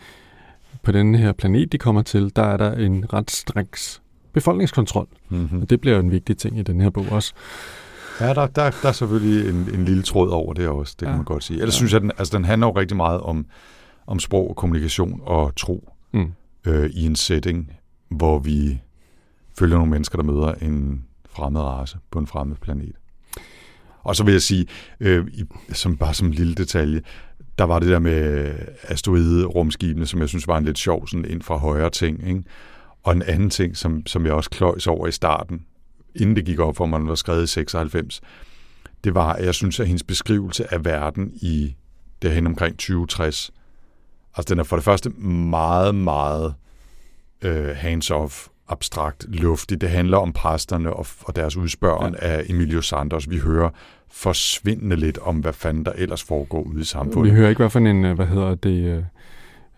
[0.82, 5.06] på den her planet, de kommer til, der er der en ret striks befolkningskontrol.
[5.28, 5.62] Mm-hmm.
[5.62, 7.32] Og det bliver jo en vigtig ting i den her bog også.
[8.20, 11.10] Ja, der, der, der er selvfølgelig en, en lille tråd over det også, det ja.
[11.10, 11.60] kan man godt sige.
[11.60, 11.76] Ellers ja.
[11.76, 13.46] synes jeg, den, altså, den handler jo rigtig meget om,
[14.06, 16.32] om sprog og kommunikation og tro mm.
[16.66, 17.72] øh, i en setting,
[18.08, 18.80] hvor vi
[19.58, 22.96] følger nogle mennesker, der møder en fremmed race på en fremmed planet.
[24.02, 24.66] Og så vil jeg sige,
[25.00, 27.02] øh, i, som bare som en lille detalje,
[27.58, 31.42] der var det der med asteroide-rumskibene, som jeg synes var en lidt sjov sådan ind
[31.42, 32.28] fra højre ting.
[32.28, 32.42] Ikke?
[33.02, 35.66] Og en anden ting, som, som jeg også kløjs over i starten,
[36.14, 38.20] inden det gik op for mig, når var skrevet i 96,
[39.04, 41.76] det var, at jeg synes, at hendes beskrivelse af verden i
[42.22, 43.50] derhen omkring 2060,
[44.36, 46.54] altså den er for det første meget, meget
[47.42, 49.80] øh, hands-off, abstrakt, luftig.
[49.80, 52.28] Det handler om præsterne og, og deres udspørgen ja.
[52.28, 53.30] af Emilio Sanders.
[53.30, 53.70] Vi hører
[54.10, 57.32] forsvindende lidt om, hvad fanden der ellers foregår ude i samfundet.
[57.32, 59.06] Vi hører ikke, hvad for en, øh, hvad hedder det,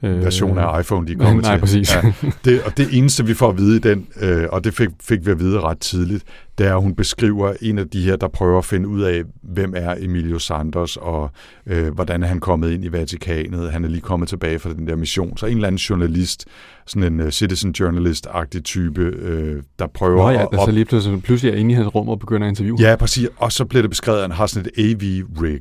[0.02, 1.60] øh, version af iPhone, de er kommet nej, til.
[1.60, 1.94] præcis.
[1.94, 2.12] Ja,
[2.44, 5.26] det, og det eneste, vi får at vide i den, øh, og det fik, fik
[5.26, 6.24] vi at vide ret tidligt,
[6.58, 9.22] det er, at hun beskriver en af de her, der prøver at finde ud af,
[9.42, 11.30] hvem er Emilio Sanders, og
[11.66, 13.72] øh, hvordan er han kommet ind i Vatikanet.
[13.72, 15.36] Han er lige kommet tilbage fra den der mission.
[15.36, 16.44] Så en eller anden journalist,
[16.86, 20.48] sådan en uh, citizen journalist-agtig type, øh, der prøver Nå ja, at...
[20.52, 22.78] der så lige pludselig, pludselig er inde i hans rum og begynder at interviewe.
[22.80, 23.28] Ja, præcis.
[23.36, 25.60] Og så bliver det beskrevet, at han har sådan et AV-rig,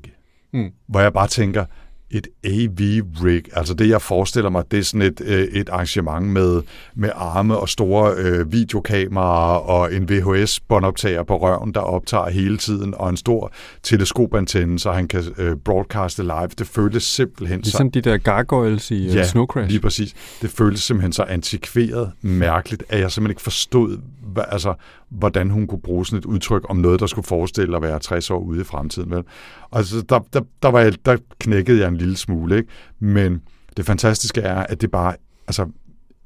[0.53, 0.69] mm.
[0.89, 1.65] hvor jeg bare tænker,
[2.11, 3.43] et AV-rig.
[3.53, 6.61] Altså det, jeg forestiller mig, det er sådan et, øh, et arrangement med,
[6.95, 12.93] med arme og store øh, videokameraer og en VHS-båndoptager på røven, der optager hele tiden,
[12.97, 13.51] og en stor
[13.83, 16.49] teleskopantenne, så han kan øh, broadcaste live.
[16.57, 17.99] Det føles simpelthen ligesom så...
[17.99, 19.69] de der gargoyles i øh, ja, Snow Crash.
[19.69, 20.13] lige præcis.
[20.41, 23.97] Det føles simpelthen så antikveret, mærkeligt, at jeg simpelthen ikke forstod,
[24.43, 24.73] altså,
[25.09, 28.31] hvordan hun kunne bruge sådan et udtryk om noget, der skulle forestille at være 60
[28.31, 29.11] år ude i fremtiden.
[29.11, 29.23] Vel?
[29.71, 32.69] Altså, der, der, der, var jeg, der knækkede jeg en lille smule, ikke?
[32.99, 33.41] men
[33.77, 35.15] det fantastiske er, at det bare
[35.47, 35.67] altså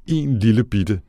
[0.07, 0.99] en lille bitte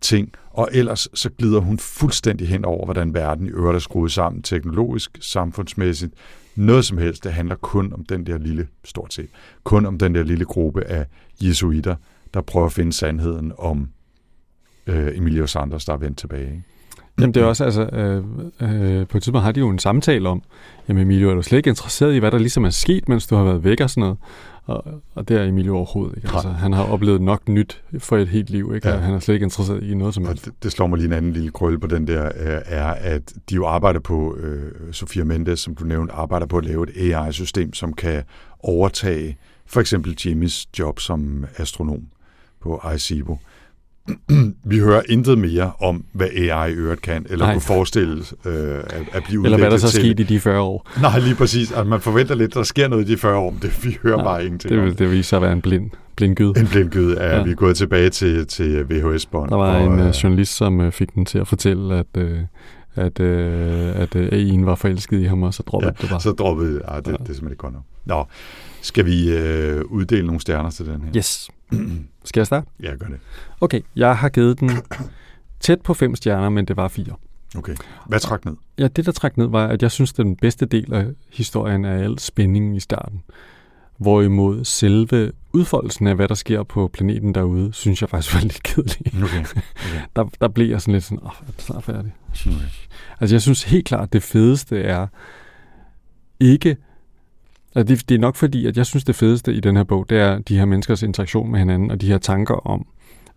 [0.00, 4.12] ting, og ellers så glider hun fuldstændig hen over, hvordan verden i øvrigt er skruet
[4.12, 6.14] sammen, teknologisk, samfundsmæssigt,
[6.56, 7.24] noget som helst.
[7.24, 9.28] Det handler kun om den der lille, stort set,
[9.64, 11.06] kun om den der lille gruppe af
[11.42, 11.96] jesuitter,
[12.34, 13.88] der prøver at finde sandheden om
[14.90, 16.46] øh, Emilio Sanders, der er vendt tilbage.
[16.46, 16.62] Ikke?
[17.20, 18.24] Jamen det er også, altså, øh,
[18.60, 20.42] øh, på et tidspunkt har de jo en samtale om,
[20.88, 23.34] jamen Emilio, er du slet ikke interesseret i, hvad der ligesom er sket, mens du
[23.34, 24.18] har været væk og sådan noget?
[24.64, 24.84] Og,
[25.14, 26.28] og det er Emilio overhovedet ikke.
[26.32, 28.88] Altså, han har oplevet nok nyt for et helt liv, ikke?
[28.88, 28.94] Ja.
[28.94, 30.44] Og han er slet ikke interesseret i noget som helst.
[30.44, 33.32] det, det slår mig lige en anden lille krølle på den der, øh, er, at
[33.50, 37.14] de jo arbejder på, øh, Sofia Mendes, som du nævnte, arbejder på at lave et
[37.14, 38.22] AI-system, som kan
[38.60, 39.36] overtage
[39.66, 42.02] for eksempel Jimmys job som astronom
[42.60, 43.36] på ICIBO.
[44.64, 47.54] Vi hører intet mere om, hvad AI i øvrigt kan, eller Nej.
[47.54, 50.60] kunne forestille øh, at, at blive Eller hvad der så er sket i de 40
[50.60, 50.88] år.
[51.02, 51.70] Nej, lige præcis.
[51.70, 54.16] Altså, man forventer lidt, der sker noget i de 40 år, men det, vi hører
[54.16, 54.84] Nej, bare ingenting Det, om.
[54.86, 56.48] vil- det viser sig at være en blind, blind gyd.
[56.56, 57.36] En blindgyde er, Ja.
[57.36, 57.42] ja.
[57.44, 59.50] vi er gået tilbage til, til VHS-bånd.
[59.50, 62.06] Der var og, en øh, øh, journalist, som øh, fik den til at fortælle, at,
[62.16, 62.38] øh,
[62.94, 66.20] at, øh, at øh, AI'en var forelsket i ham, og så droppede Ja, det bare.
[66.20, 66.82] så droppede det.
[66.88, 67.12] Ej, det, Ja.
[67.12, 67.82] det er simpelthen ikke godt nok.
[68.04, 68.24] Nå,
[68.82, 71.12] skal vi øh, uddele nogle stjerner til den her?
[71.16, 71.48] Yes.
[72.24, 72.66] Skal jeg starte?
[72.82, 73.18] Ja, gør det.
[73.60, 74.70] Okay, jeg har givet den
[75.60, 77.14] tæt på fem stjerner, men det var fire.
[77.56, 77.74] Okay.
[78.06, 78.54] Hvad trak ned?
[78.78, 81.84] Ja, det der trak ned var, at jeg synes, at den bedste del af historien
[81.84, 83.22] er al spændingen i starten.
[84.00, 88.62] Hvorimod selve udfoldelsen af, hvad der sker på planeten derude, synes jeg faktisk var lidt
[88.62, 89.22] kedelig.
[89.22, 89.40] Okay.
[89.40, 89.60] okay.
[90.16, 92.12] Der, der blev jeg sådan lidt sådan, åh, er det snart færdig?
[92.46, 92.50] okay.
[93.20, 95.06] Altså jeg synes helt klart, det fedeste er
[96.40, 96.76] ikke...
[97.74, 100.10] Altså det, det er nok fordi, at jeg synes, det fedeste i den her bog,
[100.10, 102.86] det er de her menneskers interaktion med hinanden, og de her tanker om,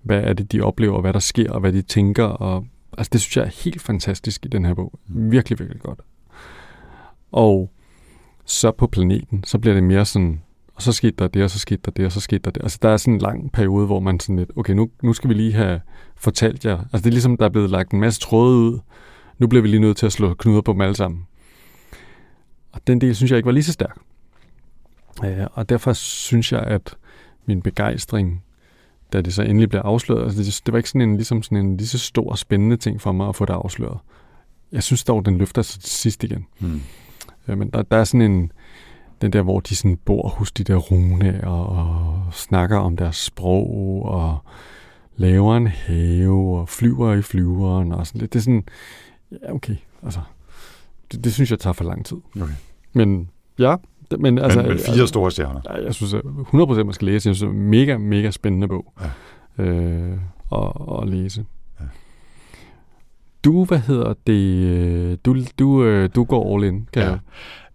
[0.01, 2.24] hvad er det, de oplever, hvad der sker, og hvad de tænker.
[2.24, 2.66] Og,
[2.97, 4.99] altså det synes jeg er helt fantastisk i den her bog.
[5.07, 5.99] Virkelig, virkelig godt.
[7.32, 7.74] Og
[8.45, 10.41] så på planeten, så bliver det mere sådan,
[10.84, 12.63] så skete der det, og så skete der det, og så skete der det.
[12.63, 15.29] Altså der er sådan en lang periode, hvor man sådan lidt, okay, nu, nu skal
[15.29, 15.81] vi lige have
[16.15, 16.77] fortalt jer.
[16.77, 18.79] Altså det er ligesom, der er blevet lagt en masse tråde ud.
[19.38, 21.27] Nu bliver vi lige nødt til at slå knuder på dem alle sammen.
[22.71, 23.97] Og den del synes jeg ikke var lige så stærk.
[25.25, 26.95] Øh, og derfor synes jeg, at
[27.45, 28.43] min begejstring,
[29.13, 31.57] da det så endelig blev afsløret, altså det, det var ikke sådan en, ligesom sådan
[31.57, 33.97] en lige så stor og spændende ting for mig at få det afsløret.
[34.71, 36.45] Jeg synes dog, den løfter sig til sidst igen.
[36.59, 36.81] Hmm.
[37.47, 38.51] Ja, men der, der er sådan en,
[39.24, 44.05] den der, hvor de sådan bor hos de der rune og, snakker om deres sprog
[44.05, 44.38] og
[45.15, 48.34] laver en have og flyver i flyveren og sådan lidt.
[48.34, 48.63] Det er sådan,
[49.32, 50.19] ja okay, altså,
[51.11, 52.17] det, det synes jeg tager for lang tid.
[52.36, 52.53] Okay.
[52.93, 53.76] Men ja,
[54.19, 54.59] men altså...
[54.61, 55.61] men, men fire store stjerner.
[55.69, 57.30] Ja, jeg synes at 100% man skal læse.
[57.30, 58.93] Jeg synes, det er en mega, mega spændende bog
[59.57, 59.63] Ja.
[59.63, 60.17] øh,
[60.51, 60.71] at,
[61.01, 61.45] at læse.
[61.80, 61.86] Ja.
[63.43, 65.26] Du, hvad hedder det?
[65.26, 67.09] Du, du, øh, du går all in, kan Ja.
[67.09, 67.19] jeg.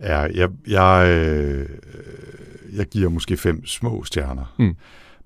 [0.01, 1.69] Ja, jeg, jeg, øh,
[2.73, 4.55] jeg giver måske fem små stjerner.
[4.59, 4.77] Mm.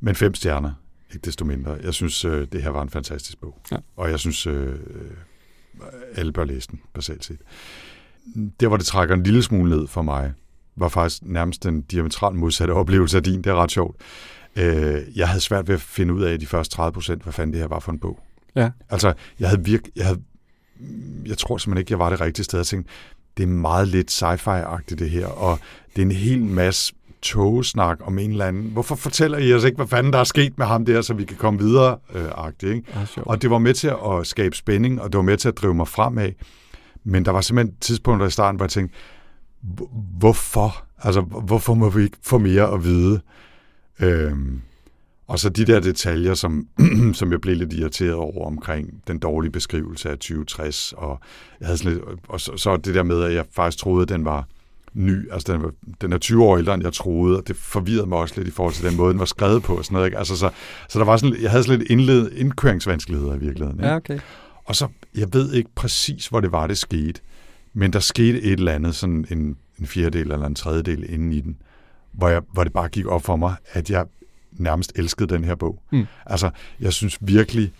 [0.01, 0.73] Men fem stjerner,
[1.11, 1.79] ikke desto mindre.
[1.83, 3.59] Jeg synes, øh, det her var en fantastisk bog.
[3.73, 3.77] Ja.
[3.97, 4.75] Og jeg synes, øh,
[6.15, 7.39] alle bør læse den, basalt set.
[8.61, 10.33] Der, hvor det trækker en lille smule ned for mig,
[10.77, 13.43] var faktisk nærmest den diametralt modsatte oplevelse af din.
[13.43, 13.97] Det er ret sjovt.
[14.57, 17.53] Øh, jeg havde svært ved at finde ud af de første 30 procent, hvad fanden
[17.53, 18.21] det her var for en bog.
[18.55, 18.71] Ja.
[18.89, 20.23] Altså, jeg havde virkelig, jeg havde,
[21.27, 22.59] jeg tror simpelthen ikke, jeg var det rigtige sted.
[22.59, 22.93] Jeg tænkte,
[23.37, 25.59] det er meget lidt sci-fi-agtigt det her, og
[25.97, 28.63] det er en hel masse togesnak om en eller anden.
[28.73, 31.25] Hvorfor fortæller I os ikke, hvad fanden der er sket med ham der, så vi
[31.25, 31.99] kan komme videre?
[32.15, 32.93] Øh, agtigt, ikke?
[33.07, 33.27] Sjovt.
[33.29, 35.75] Og det var med til at skabe spænding, og det var med til at drive
[35.75, 36.31] mig fremad.
[37.05, 38.97] Men der var simpelthen tidspunkter i starten, hvor jeg tænkte,
[39.63, 40.85] "Hvor- hvorfor?
[41.03, 43.21] Altså, hvorfor må vi ikke få mere at vide?
[44.01, 44.61] Øhm,
[45.27, 46.67] og så de der detaljer, som,
[47.19, 51.21] som jeg blev lidt irriteret over omkring den dårlige beskrivelse af 2060, og,
[51.61, 54.09] jeg havde sådan lidt, og så, så det der med, at jeg faktisk troede, at
[54.09, 54.47] den var
[54.95, 55.71] ny, altså den, var,
[56.01, 58.51] den er 20 år ældre, end jeg troede, og det forvirrede mig også lidt i
[58.51, 60.07] forhold til den måde, den var skrevet på og sådan noget.
[60.07, 60.19] Ikke?
[60.19, 60.51] Altså, så,
[60.89, 63.79] så der var sådan, jeg havde sådan lidt indled, indkøringsvanskeligheder i virkeligheden.
[63.81, 63.89] Ikke?
[63.89, 64.19] Ja, okay.
[64.65, 67.21] Og så, jeg ved ikke præcis, hvor det var, det skete,
[67.75, 71.41] men der skete et eller andet, sådan en, en fjerdedel eller en tredjedel inden i
[71.41, 71.57] den,
[72.13, 74.07] hvor, jeg, hvor det bare gik op for mig, at jeg
[74.53, 75.83] nærmest elskede den her bog.
[75.93, 76.07] Mm.
[76.27, 76.51] Altså,
[76.81, 77.73] jeg synes virkelig,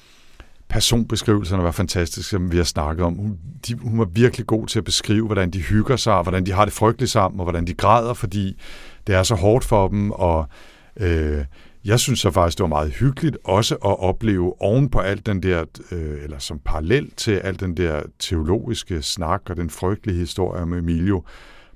[0.69, 3.15] personbeskrivelserne var fantastiske, som vi har snakket om.
[3.15, 6.47] Hun, de, hun var virkelig god til at beskrive, hvordan de hygger sig, og hvordan
[6.47, 8.61] de har det frygteligt sammen, og hvordan de græder, fordi
[9.07, 10.49] det er så hårdt for dem, og
[10.97, 11.45] øh,
[11.85, 15.43] jeg synes så faktisk, det var meget hyggeligt også at opleve oven på alt den
[15.43, 20.63] der, øh, eller som parallel til alt den der teologiske snak og den frygtelige historie
[20.63, 21.25] om Emilio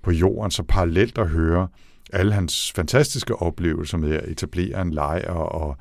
[0.03, 1.69] på jorden, så parallelt at høre
[2.13, 5.77] alle hans fantastiske oplevelser med at etablere en lejr, og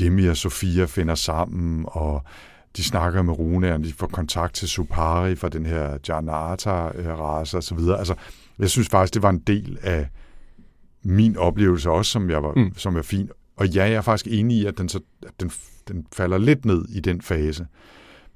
[0.00, 2.22] Jimmy og Sofia finder sammen, og
[2.76, 7.74] de snakker med runæren, de får kontakt til Supari fra den her Janata-race og så
[7.74, 7.98] videre.
[7.98, 8.14] Altså,
[8.58, 10.08] jeg synes faktisk, det var en del af
[11.02, 12.72] min oplevelse også, som jeg var, Mm.
[12.76, 13.30] som er fin.
[13.56, 15.50] Og ja, jeg er faktisk enig i, at den, så, at den,
[15.88, 17.66] den falder lidt ned i den fase.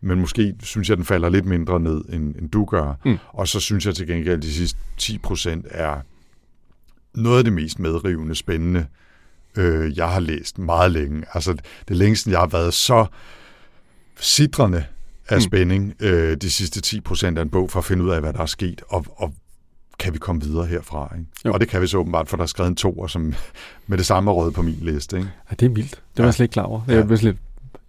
[0.01, 2.95] Men måske synes jeg, den falder lidt mindre ned, end, end du gør.
[3.05, 3.19] Mm.
[3.29, 6.01] Og så synes jeg til gengæld, at de sidste 10 procent er
[7.17, 8.87] noget af det mest medrivende, spændende,
[9.57, 11.25] øh, jeg har læst meget længe.
[11.35, 11.57] Altså,
[11.89, 13.07] det længe siden, jeg har været så
[14.21, 14.85] sidrende
[15.29, 15.41] af Mm.
[15.41, 18.33] spænding øh, de sidste 10 procent af en bog, for at finde ud af, hvad
[18.33, 19.35] der er sket, og, og
[19.99, 21.13] kan vi komme videre herfra.
[21.19, 21.31] Ikke?
[21.45, 21.53] Jo.
[21.53, 23.35] Og det kan vi så åbenbart, for der er skrevet en toer, som
[23.87, 25.17] med det samme røget på min liste.
[25.17, 25.29] Ikke?
[25.51, 25.91] Ja, det er vildt.
[25.91, 26.27] Det var Ja.
[26.27, 26.81] jeg slet ikke klar over.
[26.89, 27.01] Det Ja.
[27.01, 27.37] er lidt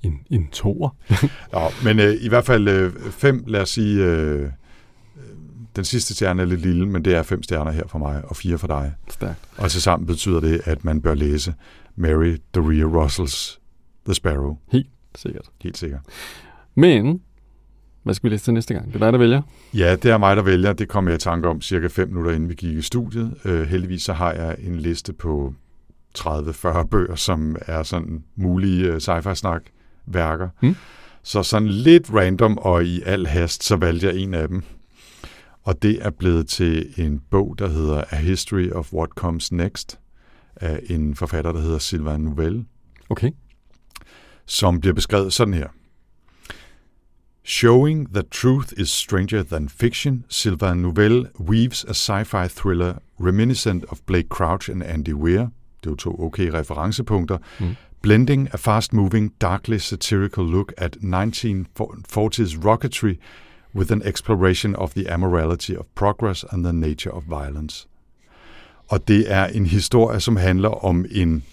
[0.04, 0.90] en, en toer.
[1.54, 4.50] Nå, men øh, i hvert fald øh, fem, lad os sige, øh,
[5.78, 8.36] den sidste stjerne er lidt lille, men det er fem stjerner her for mig, og
[8.36, 8.94] fire for dig.
[9.10, 9.40] Stærkt.
[9.58, 11.54] Og til sammen betyder det, at man bør læse
[11.96, 13.60] Mary Doria Russells
[14.06, 14.58] The Sparrow.
[15.16, 15.46] Sikkert.
[15.62, 16.02] Helt sikkert.
[16.76, 17.22] Men,
[18.04, 18.88] hvad skal vi læse til næste gang?
[18.88, 19.42] Det er dig, der vælger.
[19.74, 20.74] Ja, det er mig, der vælger.
[20.74, 23.34] Det kom jeg i tanke om cirka 5 minutter, inden vi gik i studiet.
[23.46, 25.54] Øh, heldigvis så har jeg en liste på
[26.18, 30.50] 30-40 bøger, som er sådan mulige øh, sci-fi-snak-værker.
[30.62, 30.76] Mm.
[31.24, 34.64] Så sådan lidt random og i al hast, så valgte jeg en af dem.
[35.68, 40.00] Og det er blevet til en bog, der hedder A History of What Comes Next,
[40.56, 42.66] af en forfatter, der hedder Sylvain Nouvelle
[43.10, 43.32] Okay.
[44.46, 45.68] som bliver beskrevet sådan her.
[47.46, 54.00] Showing that truth is stranger than fiction, Sylvain Nouvelle weaves a sci-fi thriller reminiscent of
[54.06, 55.48] Blake Crouch and Andy Weir.
[55.84, 57.38] Det er jo to okay referencepunkter.
[57.60, 57.76] Mm.
[58.02, 63.14] Blending a fast-moving, darkly satirical look at 1940s rocketry
[63.78, 67.88] with an exploration of the amorality of progress and the nature of violence.
[68.88, 71.44] Og det er en historie, som handler om en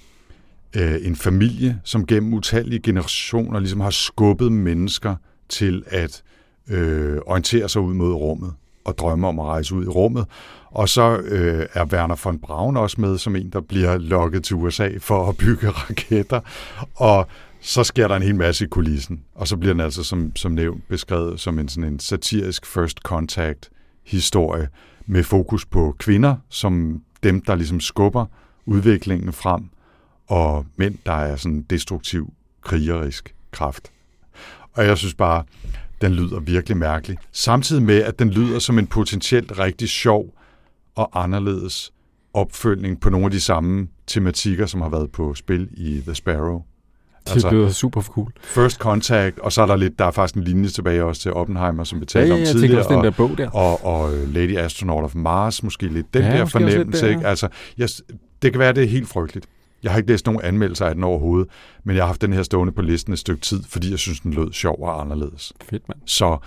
[0.77, 5.17] øh, en familie, som gennem utallige generationer ligesom har skubbet mennesker
[5.49, 6.23] til at
[6.69, 8.53] øh, orientere sig ud mod rummet
[8.85, 10.27] og drømme om at rejse ud i rummet.
[10.71, 14.57] Og så øh, er Werner von Braun også med som en, der bliver lokket til
[14.57, 16.41] USA for at bygge raketter.
[16.95, 17.27] Og
[17.65, 19.25] så sker der en hel masse i kulissen.
[19.35, 22.99] Og så bliver den altså som, som nævnt beskrevet som en, sådan en satirisk first
[22.99, 23.71] contact
[24.03, 24.69] historie
[25.07, 28.27] med fokus på kvinder, som dem, der ligesom skubber
[28.67, 29.63] udviklingen frem,
[30.27, 33.93] og mænd, der er sådan destruktiv, krigerisk kraft.
[34.73, 35.45] Og jeg synes bare,
[36.01, 37.19] den lyder virkelig mærkelig.
[37.33, 40.35] Samtidig med, at den lyder som en potentielt rigtig sjov
[40.95, 41.93] og anderledes
[42.35, 46.63] opfølgning på nogle af de samme tematikker, som har været på spil i The Sparrow.
[47.27, 48.33] Det Altså- lyder super cool.
[48.43, 51.33] First Contact, og så er der lidt, der er faktisk en linje tilbage også til
[51.33, 52.81] Oppenheimer, som vi Ja, talte ja, om jeg tænker tidligere.
[52.81, 53.51] også den der bog der.
[53.51, 57.03] og, og øh, Lady Astronaut of Mars, måske lidt den Ja, der fornemmelse.
[57.05, 57.21] der, Ikke?
[57.23, 57.29] ja.
[57.29, 57.49] Altså,
[57.79, 57.89] jeg,
[58.43, 59.47] det kan være, det er helt frygteligt.
[59.83, 61.49] Jeg har ikke læst nogen anmeldelser af den overhovedet,
[61.85, 64.21] men jeg har haft den her stående på listen et stykke tid, fordi jeg synes,
[64.21, 65.53] den lød sjov og anderledes.
[65.71, 65.99] Fedt, mand.
[66.07, 66.39] Så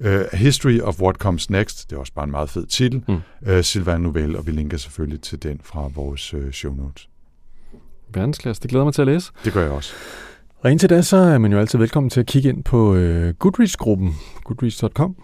[0.00, 3.20] uh, History of What Comes Next, det er også bare en meget fed titel, Mm.
[3.52, 7.08] uh, Sylvain Novelle, og vi linker selvfølgelig til den fra vores uh, show notes.
[8.14, 8.62] Verdensklasse.
[8.62, 9.32] Det glæder mig til at læse.
[9.44, 9.92] Det gør jeg også.
[10.60, 13.34] Og indtil da, så er man jo altid velkommen til at kigge ind på øh,
[13.34, 15.16] Goodreads-gruppen, goodreads.com.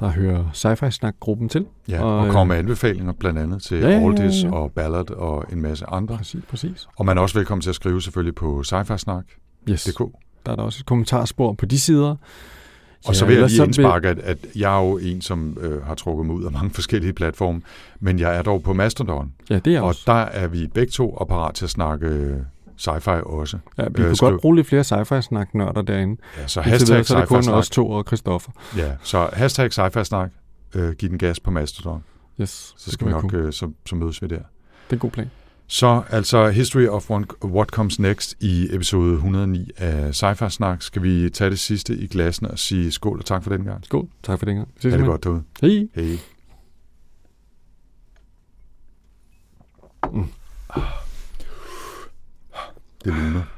[0.00, 1.66] Der hører Sci-Fi-snak-gruppen til.
[1.88, 4.44] Ja, Og, og, og øh, kommer med anbefalinger blandt andet til ja, ja, ja, Oldies
[4.44, 4.52] ja.
[4.52, 6.16] og Ballad og en masse andre.
[6.16, 6.88] Præcis, præcis.
[6.96, 9.70] Og man er også velkommen til at skrive selvfølgelig på sci-fi-snak.dk.
[9.70, 9.84] Yes.
[10.46, 12.16] Der er der også et kommentarspor på de sider.
[13.06, 15.94] Og så vil jeg lige indsparke, at, at jeg er jo en, som øh, har
[15.94, 17.62] trukket mig ud af mange forskellige platforme,
[18.00, 20.02] men jeg er dog på Mastodon, Ja, det er og også.
[20.06, 22.36] der er vi begge to og parat til at snakke øh,
[22.80, 23.58] sci-fi også.
[23.78, 26.20] Ja, vi øh, kunne skriv- godt bruge lidt flere sci-fi-snak-nørder derinde.
[26.38, 28.50] Ja, så hashtag videre, så er det kun os to og Christoffer.
[28.76, 30.30] Ja, så hashtag sci-fi snak.
[30.74, 32.02] Øh, giv den gas på Mastodon.
[32.40, 33.34] Yes, Så skal vi nok, cool.
[33.34, 34.36] øh, så, så mødes vi der.
[34.36, 34.42] Det
[34.90, 35.30] er en god plan.
[35.74, 37.10] Så altså History of
[37.44, 40.82] What Comes Next i episode 109 af Sci-Fi Snak.
[40.82, 43.84] Skal vi tage det sidste i glassene og sige skål og tak for den gang.
[43.84, 44.08] Skål.
[44.22, 44.68] Tak for den gang.
[44.82, 45.42] Ha' det godt derude.
[45.60, 45.88] Hej.
[45.94, 46.18] Hej.
[50.12, 50.26] Mm.
[53.04, 53.53] Det luner.